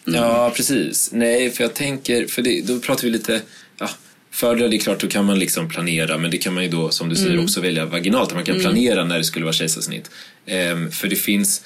Mm. 0.06 0.20
Ja, 0.20 0.52
precis. 0.56 1.10
Nej, 1.12 1.50
för 1.50 1.64
jag 1.64 1.74
tänker, 1.74 2.26
för 2.26 2.42
det, 2.42 2.62
då 2.66 2.78
pratar 2.78 3.02
vi 3.02 3.10
lite, 3.10 3.40
ja, 3.78 3.88
Fördelar, 4.30 4.68
det 4.68 4.76
är 4.76 4.80
klart, 4.80 5.00
då 5.00 5.08
kan 5.08 5.24
man 5.24 5.38
liksom 5.38 5.68
planera, 5.68 6.18
men 6.18 6.30
det 6.30 6.38
kan 6.38 6.54
man 6.54 6.64
ju 6.64 6.70
då, 6.70 6.90
som 6.90 7.08
du 7.08 7.16
säger, 7.16 7.42
också 7.42 7.60
välja 7.60 7.84
vaginalt. 7.86 8.34
Man 8.34 8.44
kan 8.44 8.60
planera 8.60 9.04
när 9.04 9.18
det 9.18 9.24
skulle 9.24 9.44
vara 9.44 9.52
kejsarsnitt. 9.52 10.10
Ehm, 10.46 10.90
för 10.90 11.08
det 11.08 11.16
finns, 11.16 11.62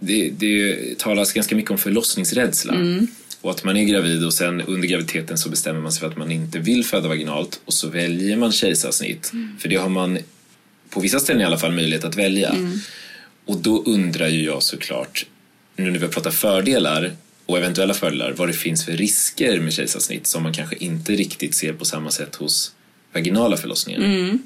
det, 0.00 0.30
det 0.38 0.76
talas 0.98 1.32
ganska 1.32 1.56
mycket 1.56 1.70
om 1.70 1.78
förlossningsrädsla. 1.78 2.74
Och 3.40 3.50
att 3.50 3.64
man 3.64 3.76
är 3.76 3.84
gravid 3.84 4.24
och 4.24 4.34
sen 4.34 4.60
under 4.60 4.88
graviditeten 4.88 5.38
så 5.38 5.48
bestämmer 5.48 5.80
man 5.80 5.92
sig 5.92 6.00
för 6.00 6.06
att 6.06 6.16
man 6.16 6.32
inte 6.32 6.58
vill 6.58 6.84
föda 6.84 7.08
vaginalt 7.08 7.60
och 7.64 7.74
så 7.74 7.88
väljer 7.88 8.36
man 8.36 8.52
kejsarsnitt. 8.52 9.32
För 9.58 9.68
det 9.68 9.76
har 9.76 9.88
man 9.88 10.18
på 10.90 11.00
vissa 11.00 11.20
ställen 11.20 11.42
i 11.42 11.44
alla 11.44 11.58
fall 11.58 11.72
möjlighet 11.72 12.04
att 12.04 12.16
välja. 12.16 12.54
Och 13.46 13.56
då 13.56 13.82
undrar 13.82 14.28
ju 14.28 14.44
jag 14.44 14.62
såklart, 14.62 15.26
nu 15.76 15.90
när 15.90 15.98
vi 15.98 16.08
pratar 16.08 16.30
fördelar 16.30 17.12
och 17.48 17.58
eventuella 17.58 17.94
fördelar, 17.94 18.32
vad 18.32 18.48
det 18.48 18.52
finns 18.52 18.84
för 18.84 18.92
risker 18.92 19.60
med 19.60 19.72
kejsarsnitt 19.72 20.26
som 20.26 20.42
man 20.42 20.52
kanske 20.52 20.76
inte 20.76 21.12
riktigt 21.12 21.54
ser 21.54 21.72
på 21.72 21.84
samma 21.84 22.10
sätt 22.10 22.34
hos 22.34 22.72
vaginala 23.12 23.56
förlossningar. 23.56 24.00
Mm. 24.00 24.42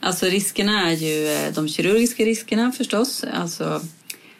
Alltså 0.00 0.26
riskerna 0.26 0.90
är 0.90 0.94
ju 0.94 1.28
eh, 1.28 1.52
de 1.54 1.68
kirurgiska 1.68 2.24
riskerna 2.24 2.72
förstås. 2.72 3.24
Alltså 3.34 3.80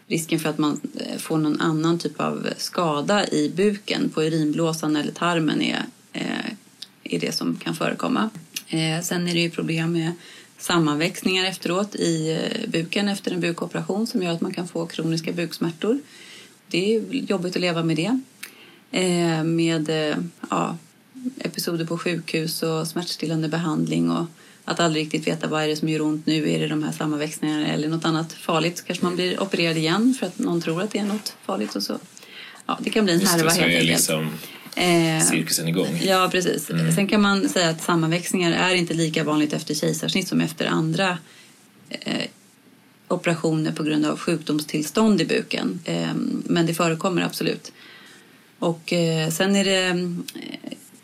risken 0.07 0.41
för 0.41 0.49
att 0.49 0.59
man 0.59 0.81
eh, 1.01 1.19
får 1.19 1.39
någon 1.39 1.61
annan 1.61 1.99
typ 1.99 2.21
av 2.21 2.49
skada 2.57 3.29
i 3.29 3.53
buken 3.57 4.09
på 4.09 4.23
urinblåsan 4.23 4.97
eller 4.97 5.13
tarmen 5.13 5.63
är, 5.63 5.83
eh, 6.13 6.51
är 7.05 7.21
det 7.21 7.33
som 7.33 7.57
kan 7.57 7.77
förekomma. 7.77 8.31
Sen 9.03 9.29
är 9.29 9.35
det 9.35 9.41
ju 9.41 9.51
problem 9.51 9.93
med 9.93 10.13
sammanväxningar 10.59 11.45
efteråt 11.45 11.95
i 11.95 12.39
buken 12.69 13.09
efter 13.09 13.31
en 13.31 13.41
bukoperation 13.41 14.07
som 14.07 14.23
gör 14.23 14.33
att 14.33 14.41
man 14.41 14.55
kan 14.55 14.69
få 14.69 14.87
kroniska 14.87 15.33
buksmärtor. 15.33 15.99
Det 16.69 16.95
är 16.95 17.01
jobbigt 17.13 17.57
att 17.57 17.63
leva 17.63 17.83
med 17.83 17.97
det. 17.97 18.21
Eh, 18.91 19.45
med 19.45 20.11
eh, 20.11 20.17
ja, 20.51 20.77
episoder 21.39 21.85
på 21.85 21.99
sjukhus 21.99 22.63
och 22.63 22.87
smärtstillande 22.87 23.49
behandling 23.49 24.11
och 24.11 24.27
att 24.65 24.81
aldrig 24.81 25.05
riktigt 25.05 25.27
veta 25.27 25.49
vad 25.49 25.63
är 25.63 25.69
det 25.69 25.77
som 25.77 25.89
gör 25.89 26.01
ont 26.01 26.27
nu. 26.27 26.51
Är 26.51 26.61
det 26.61 26.69
de 26.69 26.83
här 26.83 26.93
sammanväxningarna 26.93 27.67
eller 27.67 27.89
något 27.89 28.05
annat 28.05 28.33
farligt? 28.33 28.85
Kanske 28.87 29.05
man 29.05 29.15
blir 29.15 29.43
opererad 29.43 29.77
igen 29.77 30.15
för 30.21 30.27
att 30.27 30.39
någon 30.39 30.61
tror 30.61 30.83
att 30.83 30.91
det 30.91 30.99
är 30.99 31.05
något 31.05 31.37
farligt 31.45 31.77
och 31.77 31.83
så. 31.83 31.99
Ja, 32.67 32.79
det 32.81 32.91
kan 32.91 33.05
bli 33.05 33.15
en 33.15 33.21
Just 33.21 33.33
härva 33.33 33.45
det, 33.45 33.55
helt 33.55 33.67
enkelt. 33.67 33.89
liksom 33.89 34.31
Eh, 34.77 35.21
cirkusen 35.21 35.69
igång. 35.69 36.01
Ja, 36.03 36.29
precis. 36.33 36.67
Sen 36.95 37.07
kan 37.07 37.23
man 37.23 37.49
säga 37.49 37.69
att 37.69 37.83
sammanväxningar 37.83 38.53
är 38.53 38.75
inte 38.75 38.95
lika 38.95 39.25
vanligt 39.25 39.53
efter 39.53 39.75
kejsarsnitt 39.75 40.29
som 40.29 40.41
efter 40.41 40.67
andra 40.67 41.19
eh, 41.91 42.25
operationer 43.09 43.73
på 43.73 43.83
grund 43.83 44.07
av 44.07 44.19
sjukdomstillstånd 44.19 45.21
i 45.21 45.25
buken. 45.25 45.81
Ehm, 45.85 46.43
men 46.47 46.67
det 46.67 46.75
förekommer 46.75 47.23
absolut. 47.23 47.73
Och 48.59 48.93
eh, 48.93 49.31
sen 49.31 49.57
är 49.57 49.65
det... 49.65 49.87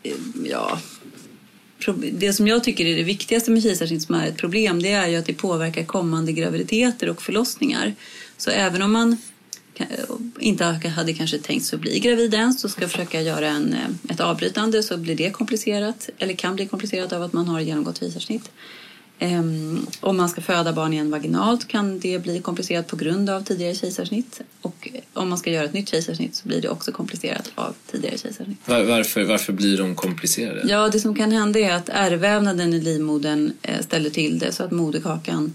Eh, 0.03 0.13
ja, 0.43 0.79
det 2.13 2.33
som 2.33 2.47
jag 2.47 2.63
tycker 2.63 2.85
är 2.85 2.95
det 2.95 3.03
viktigaste 3.03 3.51
med 3.51 3.63
kejsarsnitt 3.63 4.03
som 4.03 4.15
är 4.15 4.27
ett 4.27 4.37
problem 4.37 4.81
det 4.81 4.91
är 4.91 5.07
ju 5.07 5.15
att 5.15 5.25
det 5.25 5.33
påverkar 5.33 5.83
kommande 5.83 6.31
graviditeter 6.31 7.09
och 7.09 7.21
förlossningar. 7.21 7.95
Så 8.37 8.49
även 8.49 8.81
om 8.81 8.91
man 8.91 9.17
inte 10.39 10.65
hade 10.65 11.13
kanske 11.13 11.37
tänkt 11.37 11.65
sig 11.65 11.75
att 11.75 11.81
bli 11.81 11.99
gravid 11.99 12.33
ens 12.33 12.63
och 12.63 12.71
ska 12.71 12.87
försöka 12.87 13.21
göra 13.21 13.47
en, 13.47 13.73
eh, 13.73 14.11
ett 14.11 14.19
avbrytande 14.19 14.83
så 14.83 14.97
blir 14.97 15.15
det 15.15 15.29
komplicerat 15.29 16.09
eller 16.17 16.33
kan 16.33 16.55
bli 16.55 16.67
komplicerat 16.67 17.13
av 17.13 17.23
att 17.23 17.33
man 17.33 17.47
har 17.47 17.59
genomgått 17.59 17.99
kejsarsnitt. 17.99 18.51
Ehm, 19.23 19.87
om 19.99 20.17
man 20.17 20.29
ska 20.29 20.41
föda 20.41 20.73
barn 20.73 20.93
igen 20.93 21.11
vaginalt 21.11 21.67
kan 21.67 21.99
det 21.99 22.19
bli 22.23 22.39
komplicerat 22.41 22.87
på 22.87 22.95
grund 22.95 23.29
av 23.29 23.43
tidigare 23.43 23.75
kejsarsnitt. 23.75 24.41
Och 24.61 24.89
om 25.13 25.29
man 25.29 25.37
ska 25.37 25.51
göra 25.51 25.65
ett 25.65 25.73
nytt 25.73 25.89
kejsarsnitt 25.89 26.35
så 26.35 26.47
blir 26.47 26.61
det 26.61 26.69
också 26.69 26.91
komplicerat 26.91 27.51
av 27.55 27.75
tidigare 27.91 28.17
kejsarsnitt. 28.17 28.57
Var, 28.65 28.83
varför, 28.83 29.23
varför 29.23 29.53
blir 29.53 29.77
de 29.77 29.95
komplicerade? 29.95 30.61
Ja, 30.67 30.89
det 30.89 30.99
som 30.99 31.15
kan 31.15 31.31
hända 31.31 31.59
är 31.59 31.73
att 31.73 31.89
ärrvävnaden 31.89 32.73
i 32.73 32.81
livmodern 32.81 33.53
eh, 33.61 33.81
ställer 33.81 34.09
till 34.09 34.39
det 34.39 34.51
så 34.51 34.63
att 34.63 34.71
moderkakan 34.71 35.53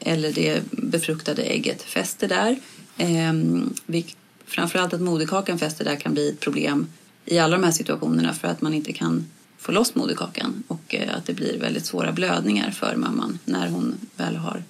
eller 0.00 0.32
det 0.32 0.62
befruktade 0.70 1.42
ägget 1.42 1.82
fäster 1.82 2.28
där. 2.28 2.56
Vilk- 3.86 4.16
framförallt 4.46 4.94
att 4.94 5.00
moderkakan 5.00 5.58
fäster 5.58 5.84
där 5.84 5.96
kan 5.96 6.12
bli 6.12 6.28
ett 6.28 6.40
problem 6.40 6.86
i 7.24 7.38
alla 7.38 7.56
de 7.56 7.64
här 7.64 7.72
situationerna 7.72 8.34
för 8.34 8.48
att 8.48 8.62
man 8.62 8.74
inte 8.74 8.92
kan 8.92 9.26
få 9.60 9.72
loss 9.72 9.94
moderkakan 9.94 10.62
och 10.68 10.94
eh, 10.94 11.16
att 11.16 11.26
det 11.26 11.34
blir 11.34 11.58
väldigt 11.58 11.86
svåra 11.86 12.12
blödningar 12.12 12.70
för 12.70 12.96
mamman 12.96 13.38
när 13.44 13.68
hon 13.68 13.94
väl 14.16 14.36
har 14.36 14.62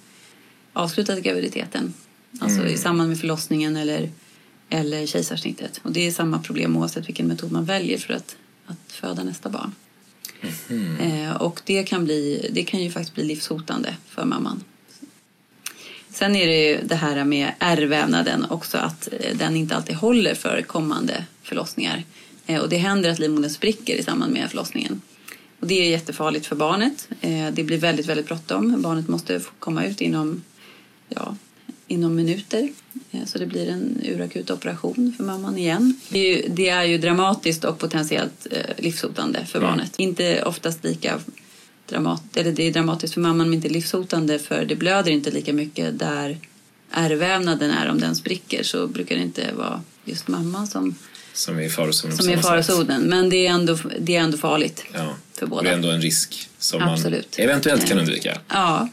avslutat 0.72 1.22
graviditeten. 1.22 1.94
Alltså 2.40 2.66
i 2.66 2.76
samband 2.76 3.09
med 3.09 3.20
förlossningen 3.20 3.76
eller, 3.76 4.11
eller 4.68 5.07
kejsarsnittet. 5.07 5.81
Och 5.83 5.92
det 5.92 6.07
är 6.07 6.11
samma 6.11 6.38
problem 6.38 6.76
oavsett 6.76 7.09
vilken 7.09 7.26
metod 7.26 7.53
man 7.53 7.64
väljer 7.64 7.98
för 7.98 8.14
att, 8.14 8.37
att 8.66 8.92
föda 8.92 9.24
nästa 9.24 9.48
barn. 9.48 9.74
Eh, 11.00 11.37
och 11.37 11.61
det 11.64 11.83
kan, 11.83 12.05
bli, 12.05 12.50
det 12.53 12.62
kan 12.62 12.81
ju 12.81 12.90
faktiskt 12.90 13.14
bli 13.14 13.24
livshotande 13.24 13.96
för 14.07 14.24
mamman. 14.24 14.64
Sen 16.11 16.37
är 16.37 16.46
det 16.46 16.68
ju 16.68 16.81
det 16.85 16.94
här 16.94 17.24
med 17.24 17.53
ärrvävnaden 17.59 18.46
också 18.50 18.79
att 18.79 19.09
eh, 19.12 19.37
den 19.37 19.57
inte 19.57 19.76
alltid 19.76 19.96
håller 19.96 20.35
för 20.35 20.62
kommande 20.62 21.24
förlossningar. 21.42 22.05
Eh, 22.50 22.60
och 22.60 22.68
det 22.68 22.76
händer 22.76 23.10
att 23.10 23.18
livmodern 23.18 23.50
spricker 23.50 23.94
i 23.96 24.02
samband 24.02 24.32
med 24.32 24.50
förlossningen. 24.50 25.00
Och 25.60 25.66
det 25.66 25.74
är 25.74 25.90
jättefarligt 25.90 26.46
för 26.46 26.56
barnet. 26.56 27.08
Eh, 27.20 27.50
det 27.52 27.64
blir 27.64 27.78
väldigt, 27.78 28.06
väldigt 28.06 28.26
bråttom. 28.26 28.82
Barnet 28.82 29.08
måste 29.08 29.40
komma 29.58 29.84
ut 29.84 30.00
inom, 30.00 30.42
ja, 31.08 31.36
inom 31.88 32.14
minuter. 32.14 32.68
Eh, 33.10 33.24
Så 33.24 33.38
det 33.38 33.46
blir 33.46 33.68
en 33.68 34.00
urakut 34.04 34.50
operation 34.50 35.14
för 35.16 35.24
mamman 35.24 35.58
igen. 35.58 36.00
Det 36.08 36.18
är 36.18 36.36
ju, 36.36 36.48
det 36.48 36.68
är 36.68 36.84
ju 36.84 36.98
dramatiskt 36.98 37.64
och 37.64 37.78
potentiellt 37.78 38.46
livshotande 38.78 39.46
för 39.46 39.60
barnet. 39.60 39.92
Inte 39.96 40.42
oftast 40.42 40.84
lika 40.84 41.20
dramat, 41.88 42.36
eller 42.36 42.52
det 42.52 42.62
är 42.62 42.72
dramatiskt 42.72 43.14
för 43.14 43.20
mamman 43.20 43.46
men 43.50 43.54
inte 43.54 43.68
livshotande 43.68 44.38
för 44.38 44.64
det 44.64 44.76
blöder 44.76 45.10
inte 45.10 45.30
lika 45.30 45.52
mycket 45.52 45.98
där 45.98 46.38
ärrvävnaden 46.90 47.70
är. 47.70 47.88
Om 47.90 48.00
den 48.00 48.16
spricker 48.16 48.62
så 48.62 48.86
brukar 48.86 49.16
det 49.16 49.22
inte 49.22 49.52
vara 49.56 49.82
just 50.04 50.28
mamman 50.28 50.66
som, 50.66 50.94
Som 51.33 51.59
är 51.59 51.62
i 51.62 51.69
farozonen 51.71 52.16
som 52.16 52.29
är 52.29 52.37
farozonen. 52.37 53.03
Men 53.03 53.29
det 53.31 53.47
är 53.47 53.51
ändå, 53.51 53.79
det 54.01 54.16
är 54.16 54.21
ändå 54.21 54.37
farligt 54.38 54.85
Ja. 54.95 55.14
för 55.35 55.47
Det 55.47 55.51
båda. 55.51 55.71
är 55.71 55.75
ändå 55.75 55.90
en 55.90 56.01
risk 56.03 56.49
som 56.59 56.83
Absolut. 56.83 57.35
man 57.38 57.45
eventuellt 57.45 57.88
kan 57.88 57.99
Eh. 57.99 58.03
undvika. 58.05 58.38
Ja, 58.49 58.88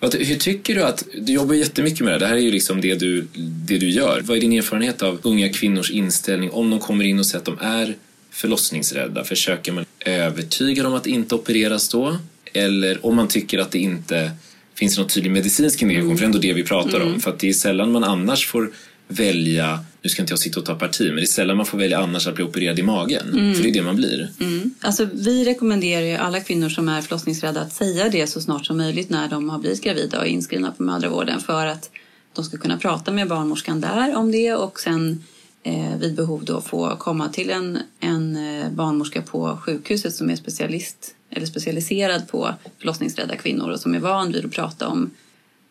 Hur 0.00 0.36
tycker 0.36 0.74
du 0.74 0.82
att, 0.82 1.04
du 1.22 1.32
jobbar 1.32 1.54
jättemycket 1.54 2.00
med 2.00 2.12
det, 2.14 2.18
det 2.18 2.26
här 2.26 2.34
är 2.34 2.38
ju 2.40 2.50
liksom 2.50 2.80
det 2.80 2.94
du, 2.94 3.26
det 3.66 3.78
du 3.78 3.90
gör. 3.90 4.20
Vad 4.24 4.36
är 4.36 4.40
din 4.40 4.52
erfarenhet 4.52 5.02
av 5.02 5.18
unga 5.22 5.52
kvinnors 5.52 5.90
inställning 5.90 6.50
om 6.50 6.70
de 6.70 6.78
kommer 6.80 7.04
in 7.04 7.18
och 7.18 7.26
säger 7.26 7.38
att 7.38 7.44
de 7.44 7.58
är 7.60 7.94
förlossningsrädda? 8.30 9.24
Försöker 9.24 9.72
man 9.72 9.84
övertyga 10.00 10.82
dem 10.82 10.94
att 10.94 11.06
inte 11.06 11.34
opereras 11.34 11.88
då? 11.88 12.18
Eller 12.52 13.06
om 13.06 13.16
man 13.16 13.28
tycker 13.28 13.58
att 13.58 13.70
det 13.70 13.78
inte 13.78 14.30
finns 14.74 14.98
någon 14.98 15.08
tydlig 15.08 15.30
medicinsk 15.30 15.82
indikation, 15.82 16.08
för 16.16 16.20
det 16.20 16.24
är 16.24 16.26
ändå 16.26 16.38
det 16.38 16.52
vi 16.52 16.62
pratar 16.64 17.00
om. 17.00 17.20
För 17.20 17.30
att 17.30 17.38
det 17.38 17.48
är 17.48 17.52
sällan 17.52 17.92
man 17.92 18.04
annars 18.04 18.46
får 18.46 18.70
välja, 19.08 19.84
nu 20.02 20.10
ska 20.10 20.22
inte 20.22 20.32
jag 20.32 20.38
sitta 20.38 20.60
och 20.60 20.66
ta 20.66 20.74
parti, 20.74 21.06
men 21.06 21.16
det 21.16 21.22
är 21.22 21.26
sällan 21.26 21.56
man 21.56 21.66
får 21.66 21.78
välja 21.78 21.98
annars 21.98 22.26
att 22.26 22.34
bli 22.34 22.44
opererad 22.44 22.78
i 22.78 22.82
magen. 22.82 23.54
För 23.54 23.62
det 23.62 23.68
är 23.68 23.72
det 23.72 23.82
man 23.82 23.96
blir. 23.96 24.30
Mm. 24.40 24.70
Alltså, 24.80 25.08
vi 25.12 25.44
rekommenderar 25.44 26.06
ju 26.06 26.14
alla 26.14 26.40
kvinnor 26.40 26.68
som 26.68 26.88
är 26.88 27.02
förlossningsrädda 27.02 27.60
att 27.60 27.72
säga 27.72 28.08
det 28.08 28.26
så 28.26 28.40
snart 28.40 28.66
som 28.66 28.76
möjligt 28.76 29.10
när 29.10 29.28
de 29.28 29.50
har 29.50 29.58
blivit 29.58 29.84
gravida 29.84 30.18
och 30.18 30.24
är 30.24 30.28
inskrivna 30.28 30.70
på 30.70 30.82
mödravården 30.82 31.40
för 31.40 31.66
att 31.66 31.90
de 32.34 32.44
ska 32.44 32.56
kunna 32.58 32.78
prata 32.78 33.12
med 33.12 33.28
barnmorskan 33.28 33.80
där 33.80 34.16
om 34.16 34.32
det 34.32 34.54
och 34.54 34.80
sen 34.80 35.24
eh, 35.62 35.98
vid 35.98 36.14
behov 36.14 36.44
då 36.44 36.60
få 36.60 36.96
komma 36.96 37.28
till 37.28 37.50
en, 37.50 37.78
en 38.00 38.36
eh, 38.36 38.70
barnmorska 38.70 39.22
på 39.22 39.58
sjukhuset 39.62 40.14
som 40.14 40.30
är 40.30 40.36
specialist 40.36 41.14
eller 41.30 41.46
specialiserad 41.46 42.28
på 42.28 42.54
förlossningsrädda 42.78 43.36
kvinnor 43.36 43.70
och 43.70 43.80
som 43.80 43.94
är 43.94 43.98
van 43.98 44.32
vid 44.32 44.44
att 44.44 44.52
prata 44.52 44.88
om, 44.88 45.10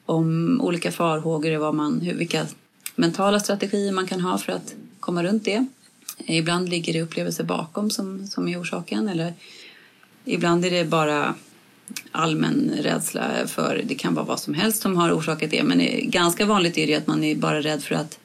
om 0.06 0.62
olika 0.62 0.91
farhågor 0.91 1.56
och 1.56 1.62
vad 1.62 1.76
man, 1.76 2.02
hur, 2.02 2.13
vilka 2.13 2.45
mentala 2.98 3.40
strategier 3.40 3.92
man 3.92 4.08
kan 4.08 4.22
ha 4.22 4.38
för 4.38 4.52
att 4.52 4.76
komma 5.00 5.24
runt 5.24 5.46
det. 5.46 5.66
Ibland 6.18 6.70
ligger 6.70 6.94
det 6.94 7.02
upplevelser 7.02 7.44
bakom 7.44 7.90
som, 7.90 8.28
som 8.28 8.48
är 8.48 8.62
orsaken 8.62 9.10
eller 9.10 9.34
ibland 10.26 10.66
är 10.66 10.72
det 10.72 10.86
bara 10.86 11.36
allmän 12.12 12.72
rädsla 12.82 13.32
för 13.48 13.82
det 13.86 13.96
kan 13.96 14.14
vara 14.14 14.26
vad 14.26 14.40
som 14.40 14.54
helst 14.54 14.82
som 14.82 14.98
har 14.98 15.12
orsakat 15.12 15.52
det 15.52 15.64
men 15.64 16.10
ganska 16.10 16.46
vanligt 16.46 16.78
är 16.78 16.88
det 16.88 16.96
att 16.96 17.08
man 17.08 17.24
är 17.24 17.36
bara 17.36 17.62
rädd 17.62 17.84
för 17.84 17.96
att 17.96 18.20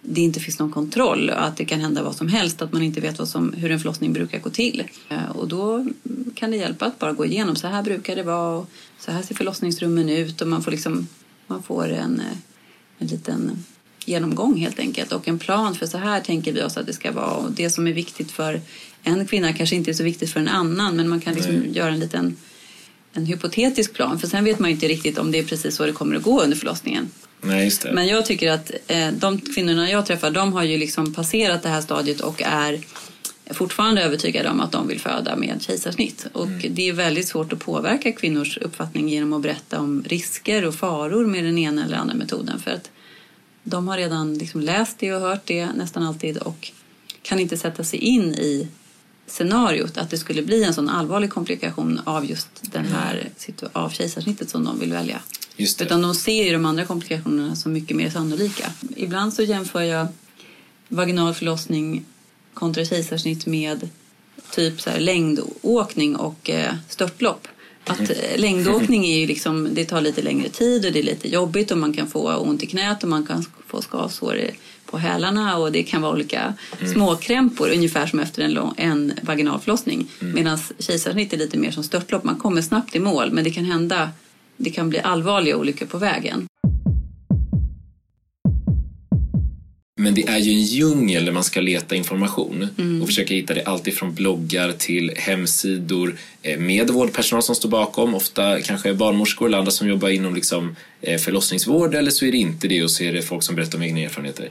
det 0.00 0.20
inte 0.20 0.40
finns 0.40 0.58
någon 0.58 0.72
kontroll 0.72 1.30
och 1.30 1.44
att 1.44 1.56
det 1.56 1.64
kan 1.64 1.80
hända 1.80 2.02
vad 2.02 2.16
som 2.16 2.28
helst 2.28 2.62
att 2.62 2.72
man 2.72 2.82
inte 2.82 3.00
vet 3.00 3.18
vad 3.18 3.28
som, 3.28 3.52
hur 3.52 3.70
en 3.70 3.78
förlossning 3.78 4.12
brukar 4.12 4.38
gå 4.38 4.50
till. 4.50 4.82
Eh, 5.08 5.30
och 5.36 5.48
då 5.48 5.86
kan 6.34 6.50
det 6.50 6.56
hjälpa 6.56 6.84
att 6.84 6.98
bara 6.98 7.12
gå 7.12 7.24
igenom 7.24 7.56
så 7.56 7.66
här 7.66 7.82
brukar 7.82 8.16
det 8.16 8.22
vara 8.22 8.56
och 8.56 8.70
så 8.98 9.12
här 9.12 9.22
ser 9.22 9.34
förlossningsrummen 9.34 10.08
ut 10.08 10.40
och 10.40 10.48
man 10.48 10.62
får 10.62 10.70
liksom 10.70 11.06
man 11.46 11.62
får 11.62 11.88
en, 11.88 12.20
eh, 12.20 12.36
en 12.98 13.06
liten 13.06 13.64
genomgång 14.06 14.56
helt 14.56 14.78
enkelt 14.78 15.12
och 15.12 15.28
en 15.28 15.38
plan 15.38 15.74
för 15.74 15.86
så 15.86 15.98
här 15.98 16.20
tänker 16.20 16.52
vi 16.52 16.62
oss 16.62 16.76
att 16.76 16.86
det 16.86 16.92
ska 16.92 17.12
vara 17.12 17.30
och 17.34 17.52
det 17.52 17.70
som 17.70 17.86
är 17.86 17.92
viktigt 17.92 18.30
för 18.30 18.60
en 19.02 19.26
kvinna 19.26 19.52
kanske 19.52 19.76
inte 19.76 19.90
är 19.90 19.94
så 19.94 20.04
viktigt 20.04 20.32
för 20.32 20.40
en 20.40 20.48
annan 20.48 20.96
men 20.96 21.08
man 21.08 21.20
kan 21.20 21.34
liksom 21.34 21.54
Nej. 21.54 21.76
göra 21.76 21.90
en 21.90 22.00
liten 22.00 22.36
en 23.12 23.26
hypotetisk 23.26 23.92
plan 23.92 24.18
för 24.18 24.26
sen 24.26 24.44
vet 24.44 24.58
man 24.58 24.70
ju 24.70 24.74
inte 24.74 24.88
riktigt 24.88 25.18
om 25.18 25.32
det 25.32 25.38
är 25.38 25.44
precis 25.44 25.76
så 25.76 25.86
det 25.86 25.92
kommer 25.92 26.16
att 26.16 26.22
gå 26.22 26.42
under 26.42 26.56
förlossningen. 26.56 27.10
Nej. 27.40 27.72
Men 27.92 28.06
jag 28.06 28.26
tycker 28.26 28.50
att 28.52 28.70
eh, 28.86 29.08
de 29.12 29.38
kvinnorna 29.40 29.90
jag 29.90 30.06
träffar 30.06 30.30
de 30.30 30.52
har 30.52 30.62
ju 30.62 30.78
liksom 30.78 31.14
passerat 31.14 31.62
det 31.62 31.68
här 31.68 31.80
stadiet 31.80 32.20
och 32.20 32.42
är 32.42 32.80
fortfarande 33.50 34.02
övertygade 34.02 34.48
om 34.48 34.60
att 34.60 34.72
de 34.72 34.88
vill 34.88 35.00
föda 35.00 35.36
med 35.36 35.62
kejsarsnitt. 35.62 36.26
Och 36.32 36.46
Mm. 36.46 36.74
det 36.74 36.88
är 36.88 36.92
väldigt 36.92 37.28
svårt 37.28 37.52
att 37.52 37.58
påverka 37.58 38.12
kvinnors 38.12 38.58
uppfattning 38.58 39.08
genom 39.08 39.32
att 39.32 39.42
berätta 39.42 39.80
om 39.80 40.04
risker 40.06 40.64
och 40.64 40.74
faror 40.74 41.26
med 41.26 41.44
den 41.44 41.58
ena 41.58 41.84
eller 41.84 41.96
andra 41.96 42.14
metoden. 42.14 42.60
För 42.60 42.70
att 42.70 42.90
de 43.62 43.88
har 43.88 43.96
redan 43.96 44.34
liksom 44.34 44.60
läst 44.60 44.98
det 44.98 45.12
och 45.12 45.20
hört 45.20 45.42
det 45.44 45.66
nästan 45.66 46.02
alltid 46.02 46.36
och 46.36 46.72
kan 47.22 47.38
inte 47.38 47.56
sätta 47.56 47.84
sig 47.84 47.98
in 47.98 48.34
i 48.34 48.68
scenariot 49.26 49.98
att 49.98 50.10
det 50.10 50.18
skulle 50.18 50.42
bli 50.42 50.64
en 50.64 50.74
sån 50.74 50.88
allvarlig 50.88 51.30
komplikation 51.30 52.00
av 52.04 52.24
just 52.24 52.48
den 52.60 52.86
här 52.86 53.28
situ- 53.36 53.68
av 53.72 53.90
kejsarsnittet 53.90 54.50
som 54.50 54.64
de 54.64 54.80
vill 54.80 54.92
välja. 54.92 55.20
Just 55.56 55.78
det. 55.78 55.84
Utan 55.84 56.02
de 56.02 56.14
ser 56.14 56.44
ju 56.44 56.52
de 56.52 56.66
andra 56.66 56.84
komplikationerna 56.84 57.56
som 57.56 57.72
mycket 57.72 57.96
mer 57.96 58.10
sannolika. 58.10 58.70
Ibland 58.96 59.34
så 59.34 59.42
jämför 59.42 59.82
jag 59.82 60.06
vaginal 60.88 61.34
förlossning 61.34 62.04
kontra 62.54 62.84
kejsarsnitt 62.84 63.46
med 63.46 63.88
typ 64.50 64.80
så 64.80 64.90
här 64.90 65.00
längdåkning 65.00 66.16
och 66.16 66.50
eh, 66.50 66.74
störtlopp. 66.88 67.48
Att 67.84 68.10
eh, 68.10 68.16
längdåkning 68.36 69.04
är 69.06 69.18
ju 69.18 69.26
liksom, 69.26 69.68
det 69.74 69.84
tar 69.84 70.00
lite 70.00 70.22
längre 70.22 70.48
tid 70.48 70.86
och 70.86 70.92
det 70.92 70.98
är 70.98 71.02
lite 71.02 71.28
jobbigt 71.28 71.70
och 71.70 71.78
man 71.78 71.92
kan 71.92 72.06
få 72.06 72.36
ont 72.36 72.62
i 72.62 72.66
knät 72.66 73.02
och 73.02 73.08
man 73.08 73.26
kan 73.26 73.44
få 73.66 73.82
skavsår 73.82 74.40
på 74.86 74.98
hälarna 74.98 75.56
och 75.56 75.72
det 75.72 75.82
kan 75.82 76.02
vara 76.02 76.12
olika 76.12 76.54
småkrämpor 76.92 77.70
ungefär 77.70 78.06
som 78.06 78.20
efter 78.20 78.42
en, 78.42 78.52
lång, 78.52 78.74
en 78.76 79.12
vaginal 79.22 79.60
förlossning. 79.60 80.08
Medan 80.18 80.58
kejsarsnitt 80.78 81.32
är 81.32 81.36
lite 81.36 81.58
mer 81.58 81.70
som 81.70 81.84
störtlopp, 81.84 82.24
man 82.24 82.36
kommer 82.36 82.62
snabbt 82.62 82.96
i 82.96 82.98
mål 82.98 83.32
men 83.32 83.44
det 83.44 83.50
kan 83.50 83.64
hända, 83.64 84.10
det 84.56 84.70
kan 84.70 84.88
bli 84.88 85.00
allvarliga 85.00 85.56
olyckor 85.56 85.86
på 85.86 85.98
vägen. 85.98 86.46
Men 90.02 90.14
det 90.14 90.28
är 90.28 90.38
ju 90.38 90.52
en 90.52 90.62
djungel 90.62 91.24
där 91.24 91.32
man 91.32 91.44
ska 91.44 91.60
leta 91.60 91.94
information 91.96 92.68
Mm. 92.78 93.02
och 93.02 93.08
försöka 93.08 93.34
hitta 93.34 93.54
det 93.54 93.62
alltifrån 93.64 94.14
bloggar 94.14 94.72
till 94.72 95.12
hemsidor 95.16 96.16
eh, 96.42 96.58
med 96.58 96.90
vårdpersonal 96.90 97.42
som 97.42 97.54
står 97.54 97.68
bakom, 97.68 98.14
ofta 98.14 98.60
kanske 98.60 98.94
barnmorskor 98.94 99.46
eller 99.46 99.58
andra 99.58 99.70
som 99.72 99.88
jobbar 99.88 100.08
inom 100.08 100.34
liksom 100.34 100.76
eh, 101.00 101.18
förlossningsvård 101.18 101.94
eller 101.94 102.10
så 102.10 102.24
är 102.24 102.32
det 102.32 102.38
inte 102.38 102.68
det 102.68 102.82
och 102.82 102.90
så 102.90 103.04
är 103.04 103.12
det 103.12 103.22
folk 103.22 103.42
som 103.42 103.54
berättar 103.54 103.78
om 103.78 103.82
egna 103.84 104.00
erfarenheter. 104.00 104.48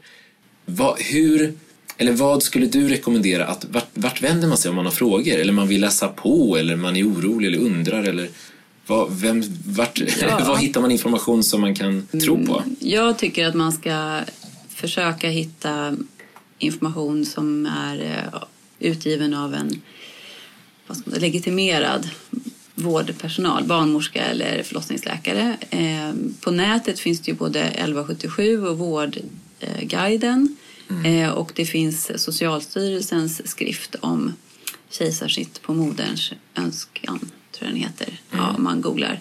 Vad, 0.65 0.99
hur, 1.01 1.53
eller 1.97 2.11
vad 2.11 2.43
skulle 2.43 2.65
du 2.65 2.87
rekommendera 2.89 3.45
att 3.45 3.65
vart, 3.69 3.89
vart 3.93 4.21
vänder 4.21 4.47
man 4.47 4.57
sig 4.57 4.69
om 4.69 4.75
man 4.75 4.85
har 4.85 4.91
frågor 4.91 5.33
eller 5.39 5.53
man 5.53 5.67
vill 5.67 5.81
läsa 5.81 6.07
på 6.07 6.57
eller 6.57 6.75
man 6.75 6.95
är 6.97 7.03
orolig 7.07 7.47
eller 7.47 7.59
undrar 7.59 8.03
eller 8.03 8.29
vad, 8.87 9.19
vem, 9.19 9.43
vart, 9.65 9.99
Ja. 10.21 10.43
vad 10.47 10.59
hittar 10.59 10.81
man 10.81 10.91
information 10.91 11.43
som 11.43 11.61
man 11.61 11.75
kan 11.75 12.07
tro 12.23 12.45
på? 12.45 12.63
Jag 12.79 13.17
tycker 13.17 13.45
att 13.45 13.55
man 13.55 13.71
ska 13.71 14.19
försöka 14.81 15.29
hitta 15.29 15.97
information 16.59 17.25
som 17.25 17.65
är 17.65 18.01
eh, 18.01 18.41
utgiven 18.79 19.33
av 19.33 19.53
en 19.53 19.81
säga, 20.87 21.19
legitimerad 21.19 22.09
vårdpersonal, 22.75 23.63
barnmorska 23.63 24.23
eller 24.23 24.63
förlossningsläkare. 24.63 25.57
Eh, 25.69 26.13
På 26.41 26.51
nätet 26.51 26.99
finns 26.99 27.19
det 27.21 27.31
ju 27.31 27.37
både 27.37 27.59
1177 27.61 28.67
och 28.67 28.77
Vårdguiden 28.77 30.57
Eh, 31.05 31.29
och 31.29 31.51
det 31.55 31.65
finns 31.65 32.23
Socialstyrelsens 32.23 33.49
skrift 33.49 33.95
om 33.95 34.33
kejsarsnitt 34.89 35.61
på 35.61 35.73
moderns 35.73 36.31
önskan, 36.55 37.19
tror 37.51 37.69
jag 37.69 37.69
den 37.69 37.75
heter, 37.75 38.19
ja, 38.31 38.55
om 38.57 38.63
man 38.63 38.81
googlar. 38.81 39.19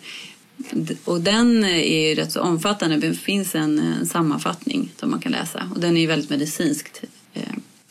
Och 1.05 1.21
den 1.21 1.65
är 1.65 2.09
ju 2.09 2.15
rätt 2.15 2.33
så 2.33 2.41
omfattande. 2.41 2.97
Det 2.97 3.15
finns 3.15 3.55
en, 3.55 3.79
en 3.79 4.07
sammanfattning 4.07 4.93
som 4.97 5.11
man 5.11 5.21
kan 5.21 5.33
läsa. 5.33 5.71
Och 5.75 5.81
den 5.81 5.97
är 5.97 6.01
ju 6.01 6.07
väldigt 6.07 6.31
medicinskt 6.31 7.03
eh, 7.35 7.43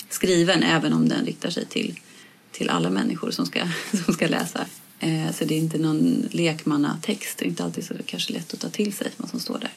skriven 0.10 0.64
även 0.64 0.94
om 0.94 1.10
den 1.10 1.26
riktar 1.26 1.50
sig 1.50 1.66
till, 1.66 2.00
till 2.52 2.70
alla 2.70 2.90
människor 2.90 3.32
som 3.32 3.46
ska, 3.46 3.68
som 4.06 4.14
ska 4.14 4.28
läsa. 4.28 4.66
Eh, 5.00 5.32
så 5.32 5.46
det 5.46 5.56
är 5.56 5.60
inte 5.60 5.78
någon 5.78 6.28
lekmannatext. 6.32 7.38
Det 7.38 7.46
är 7.46 7.48
inte 7.48 7.64
alltid 7.64 7.86
så 7.86 7.94
kanske 8.06 8.34
lätt 8.34 8.54
att 8.54 8.60
ta 8.60 8.70
till 8.70 8.94
sig 8.94 9.12
vad 9.18 9.30
som 9.30 9.40
står 9.40 9.60
där. 9.60 9.72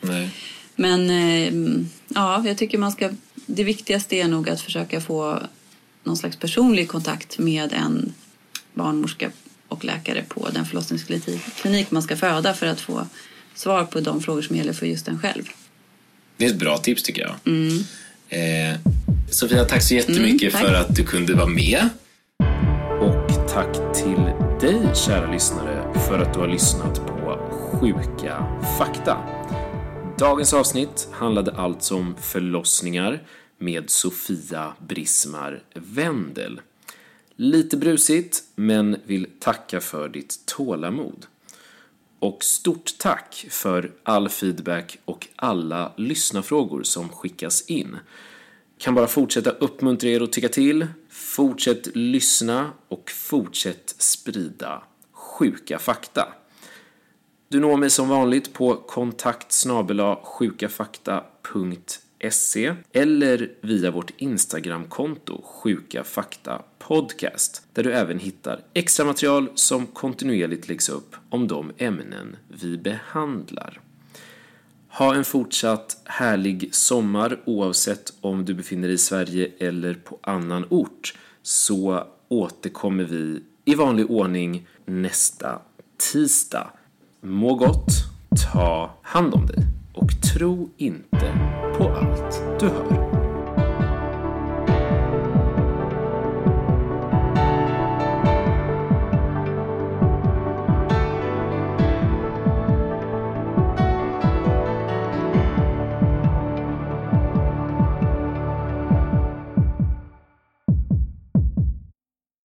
Nej. 0.00 0.30
Men 0.76 1.10
eh, 1.10 1.76
ja, 2.08 2.46
jag 2.46 2.58
tycker 2.58 2.78
man 2.78 2.92
ska... 2.92 3.10
Det 3.46 3.64
viktigaste 3.64 4.16
är 4.16 4.28
nog 4.28 4.48
att 4.48 4.60
försöka 4.60 5.00
få 5.00 5.42
någon 6.04 6.16
slags 6.16 6.36
personlig 6.36 6.88
kontakt 6.88 7.38
med 7.38 7.72
en 7.72 8.12
barnmorska 8.74 9.30
och 9.70 9.84
läkare 9.84 10.24
på 10.28 10.48
den 10.54 10.64
förlossningsklinik 10.64 11.90
man 11.90 12.02
ska 12.02 12.16
föda 12.16 12.54
för 12.54 12.66
att 12.66 12.80
få 12.80 13.06
svar 13.54 13.84
på 13.84 14.00
de 14.00 14.20
frågor 14.22 14.42
som 14.42 14.56
gäller 14.56 14.72
för 14.72 14.86
just 14.86 15.08
en 15.08 15.18
själv. 15.18 15.42
Det 16.36 16.44
är 16.44 16.50
ett 16.50 16.58
bra 16.58 16.78
tips 16.78 17.02
tycker 17.02 17.22
jag. 17.22 17.34
Mm. 17.46 17.78
Eh, 18.28 18.80
Sofia, 19.30 19.64
tack 19.64 19.82
så 19.82 19.94
jättemycket 19.94 20.42
Mm, 20.42 20.52
tack. 20.52 20.62
för 20.62 20.74
att 20.74 20.96
du 20.96 21.04
kunde 21.04 21.34
vara 21.34 21.46
med. 21.46 21.88
Och 23.00 23.48
tack 23.48 23.74
till 23.94 24.22
dig, 24.60 24.82
kära 24.94 25.32
lyssnare, 25.32 25.92
för 26.08 26.18
att 26.18 26.34
du 26.34 26.40
har 26.40 26.48
lyssnat 26.48 27.06
på 27.06 27.38
Sjuka 27.80 28.46
fakta. 28.78 29.18
Dagens 30.18 30.52
avsnitt 30.54 31.08
handlade 31.12 31.52
alltså 31.52 31.94
om 31.96 32.14
förlossningar 32.20 33.22
med 33.58 33.90
Sofia 33.90 34.72
Brismar 34.88 35.62
Wendel. 35.74 36.60
Lite 37.42 37.76
brusigt, 37.76 38.42
men 38.54 38.96
vill 39.04 39.26
tacka 39.38 39.80
för 39.80 40.08
ditt 40.08 40.46
tålamod. 40.46 41.26
Och 42.18 42.44
stort 42.44 42.98
tack 42.98 43.46
för 43.50 43.92
all 44.02 44.28
feedback 44.28 44.98
och 45.04 45.28
alla 45.36 45.92
lyssnarfrågor 45.96 46.82
som 46.82 47.08
skickas 47.08 47.62
in. 47.62 47.96
Kan 48.78 48.94
bara 48.94 49.06
fortsätta 49.06 49.50
uppmuntra 49.50 50.10
er 50.10 50.20
att 50.20 50.32
tycka 50.32 50.48
till. 50.48 50.86
Fortsätt 51.08 51.96
lyssna 51.96 52.70
och 52.88 53.10
fortsätt 53.10 53.94
sprida 53.98 54.82
sjuka 55.12 55.78
fakta. 55.78 56.28
Du 57.48 57.60
når 57.60 57.76
mig 57.76 57.90
som 57.90 58.08
vanligt 58.08 58.52
på 58.52 58.76
kontakt 58.76 59.66
sjukafakta.se 60.22 62.09
eller 62.92 63.50
via 63.60 63.90
vårt 63.90 64.12
Instagramkonto 64.16 65.42
Sjuka 65.44 66.04
Fakta 66.04 66.62
Podcast 66.78 67.62
där 67.72 67.82
du 67.82 67.92
även 67.92 68.18
hittar 68.18 68.60
extra 68.74 69.06
material 69.06 69.48
som 69.54 69.86
kontinuerligt 69.86 70.68
läggs 70.68 70.88
upp 70.88 71.16
om 71.30 71.48
de 71.48 71.72
ämnen 71.78 72.36
vi 72.48 72.78
behandlar. 72.78 73.80
Ha 74.88 75.14
en 75.14 75.24
fortsatt 75.24 76.02
härlig 76.04 76.74
sommar 76.74 77.40
oavsett 77.44 78.12
om 78.20 78.44
du 78.44 78.54
befinner 78.54 78.88
dig 78.88 78.94
i 78.94 78.98
Sverige 78.98 79.50
eller 79.58 79.94
på 79.94 80.18
annan 80.22 80.64
ort 80.68 81.14
så 81.42 82.06
återkommer 82.28 83.04
vi 83.04 83.42
i 83.64 83.74
vanlig 83.74 84.10
ordning 84.10 84.66
nästa 84.84 85.60
tisdag. 86.12 86.70
Må 87.20 87.54
gott, 87.54 87.90
ta 88.52 88.98
hand 89.02 89.34
om 89.34 89.46
dig 89.46 89.79
tro 90.34 90.68
inte 90.76 91.32
på 91.78 91.88
allt 91.88 92.42
du 92.60 92.66
hör. 92.68 93.09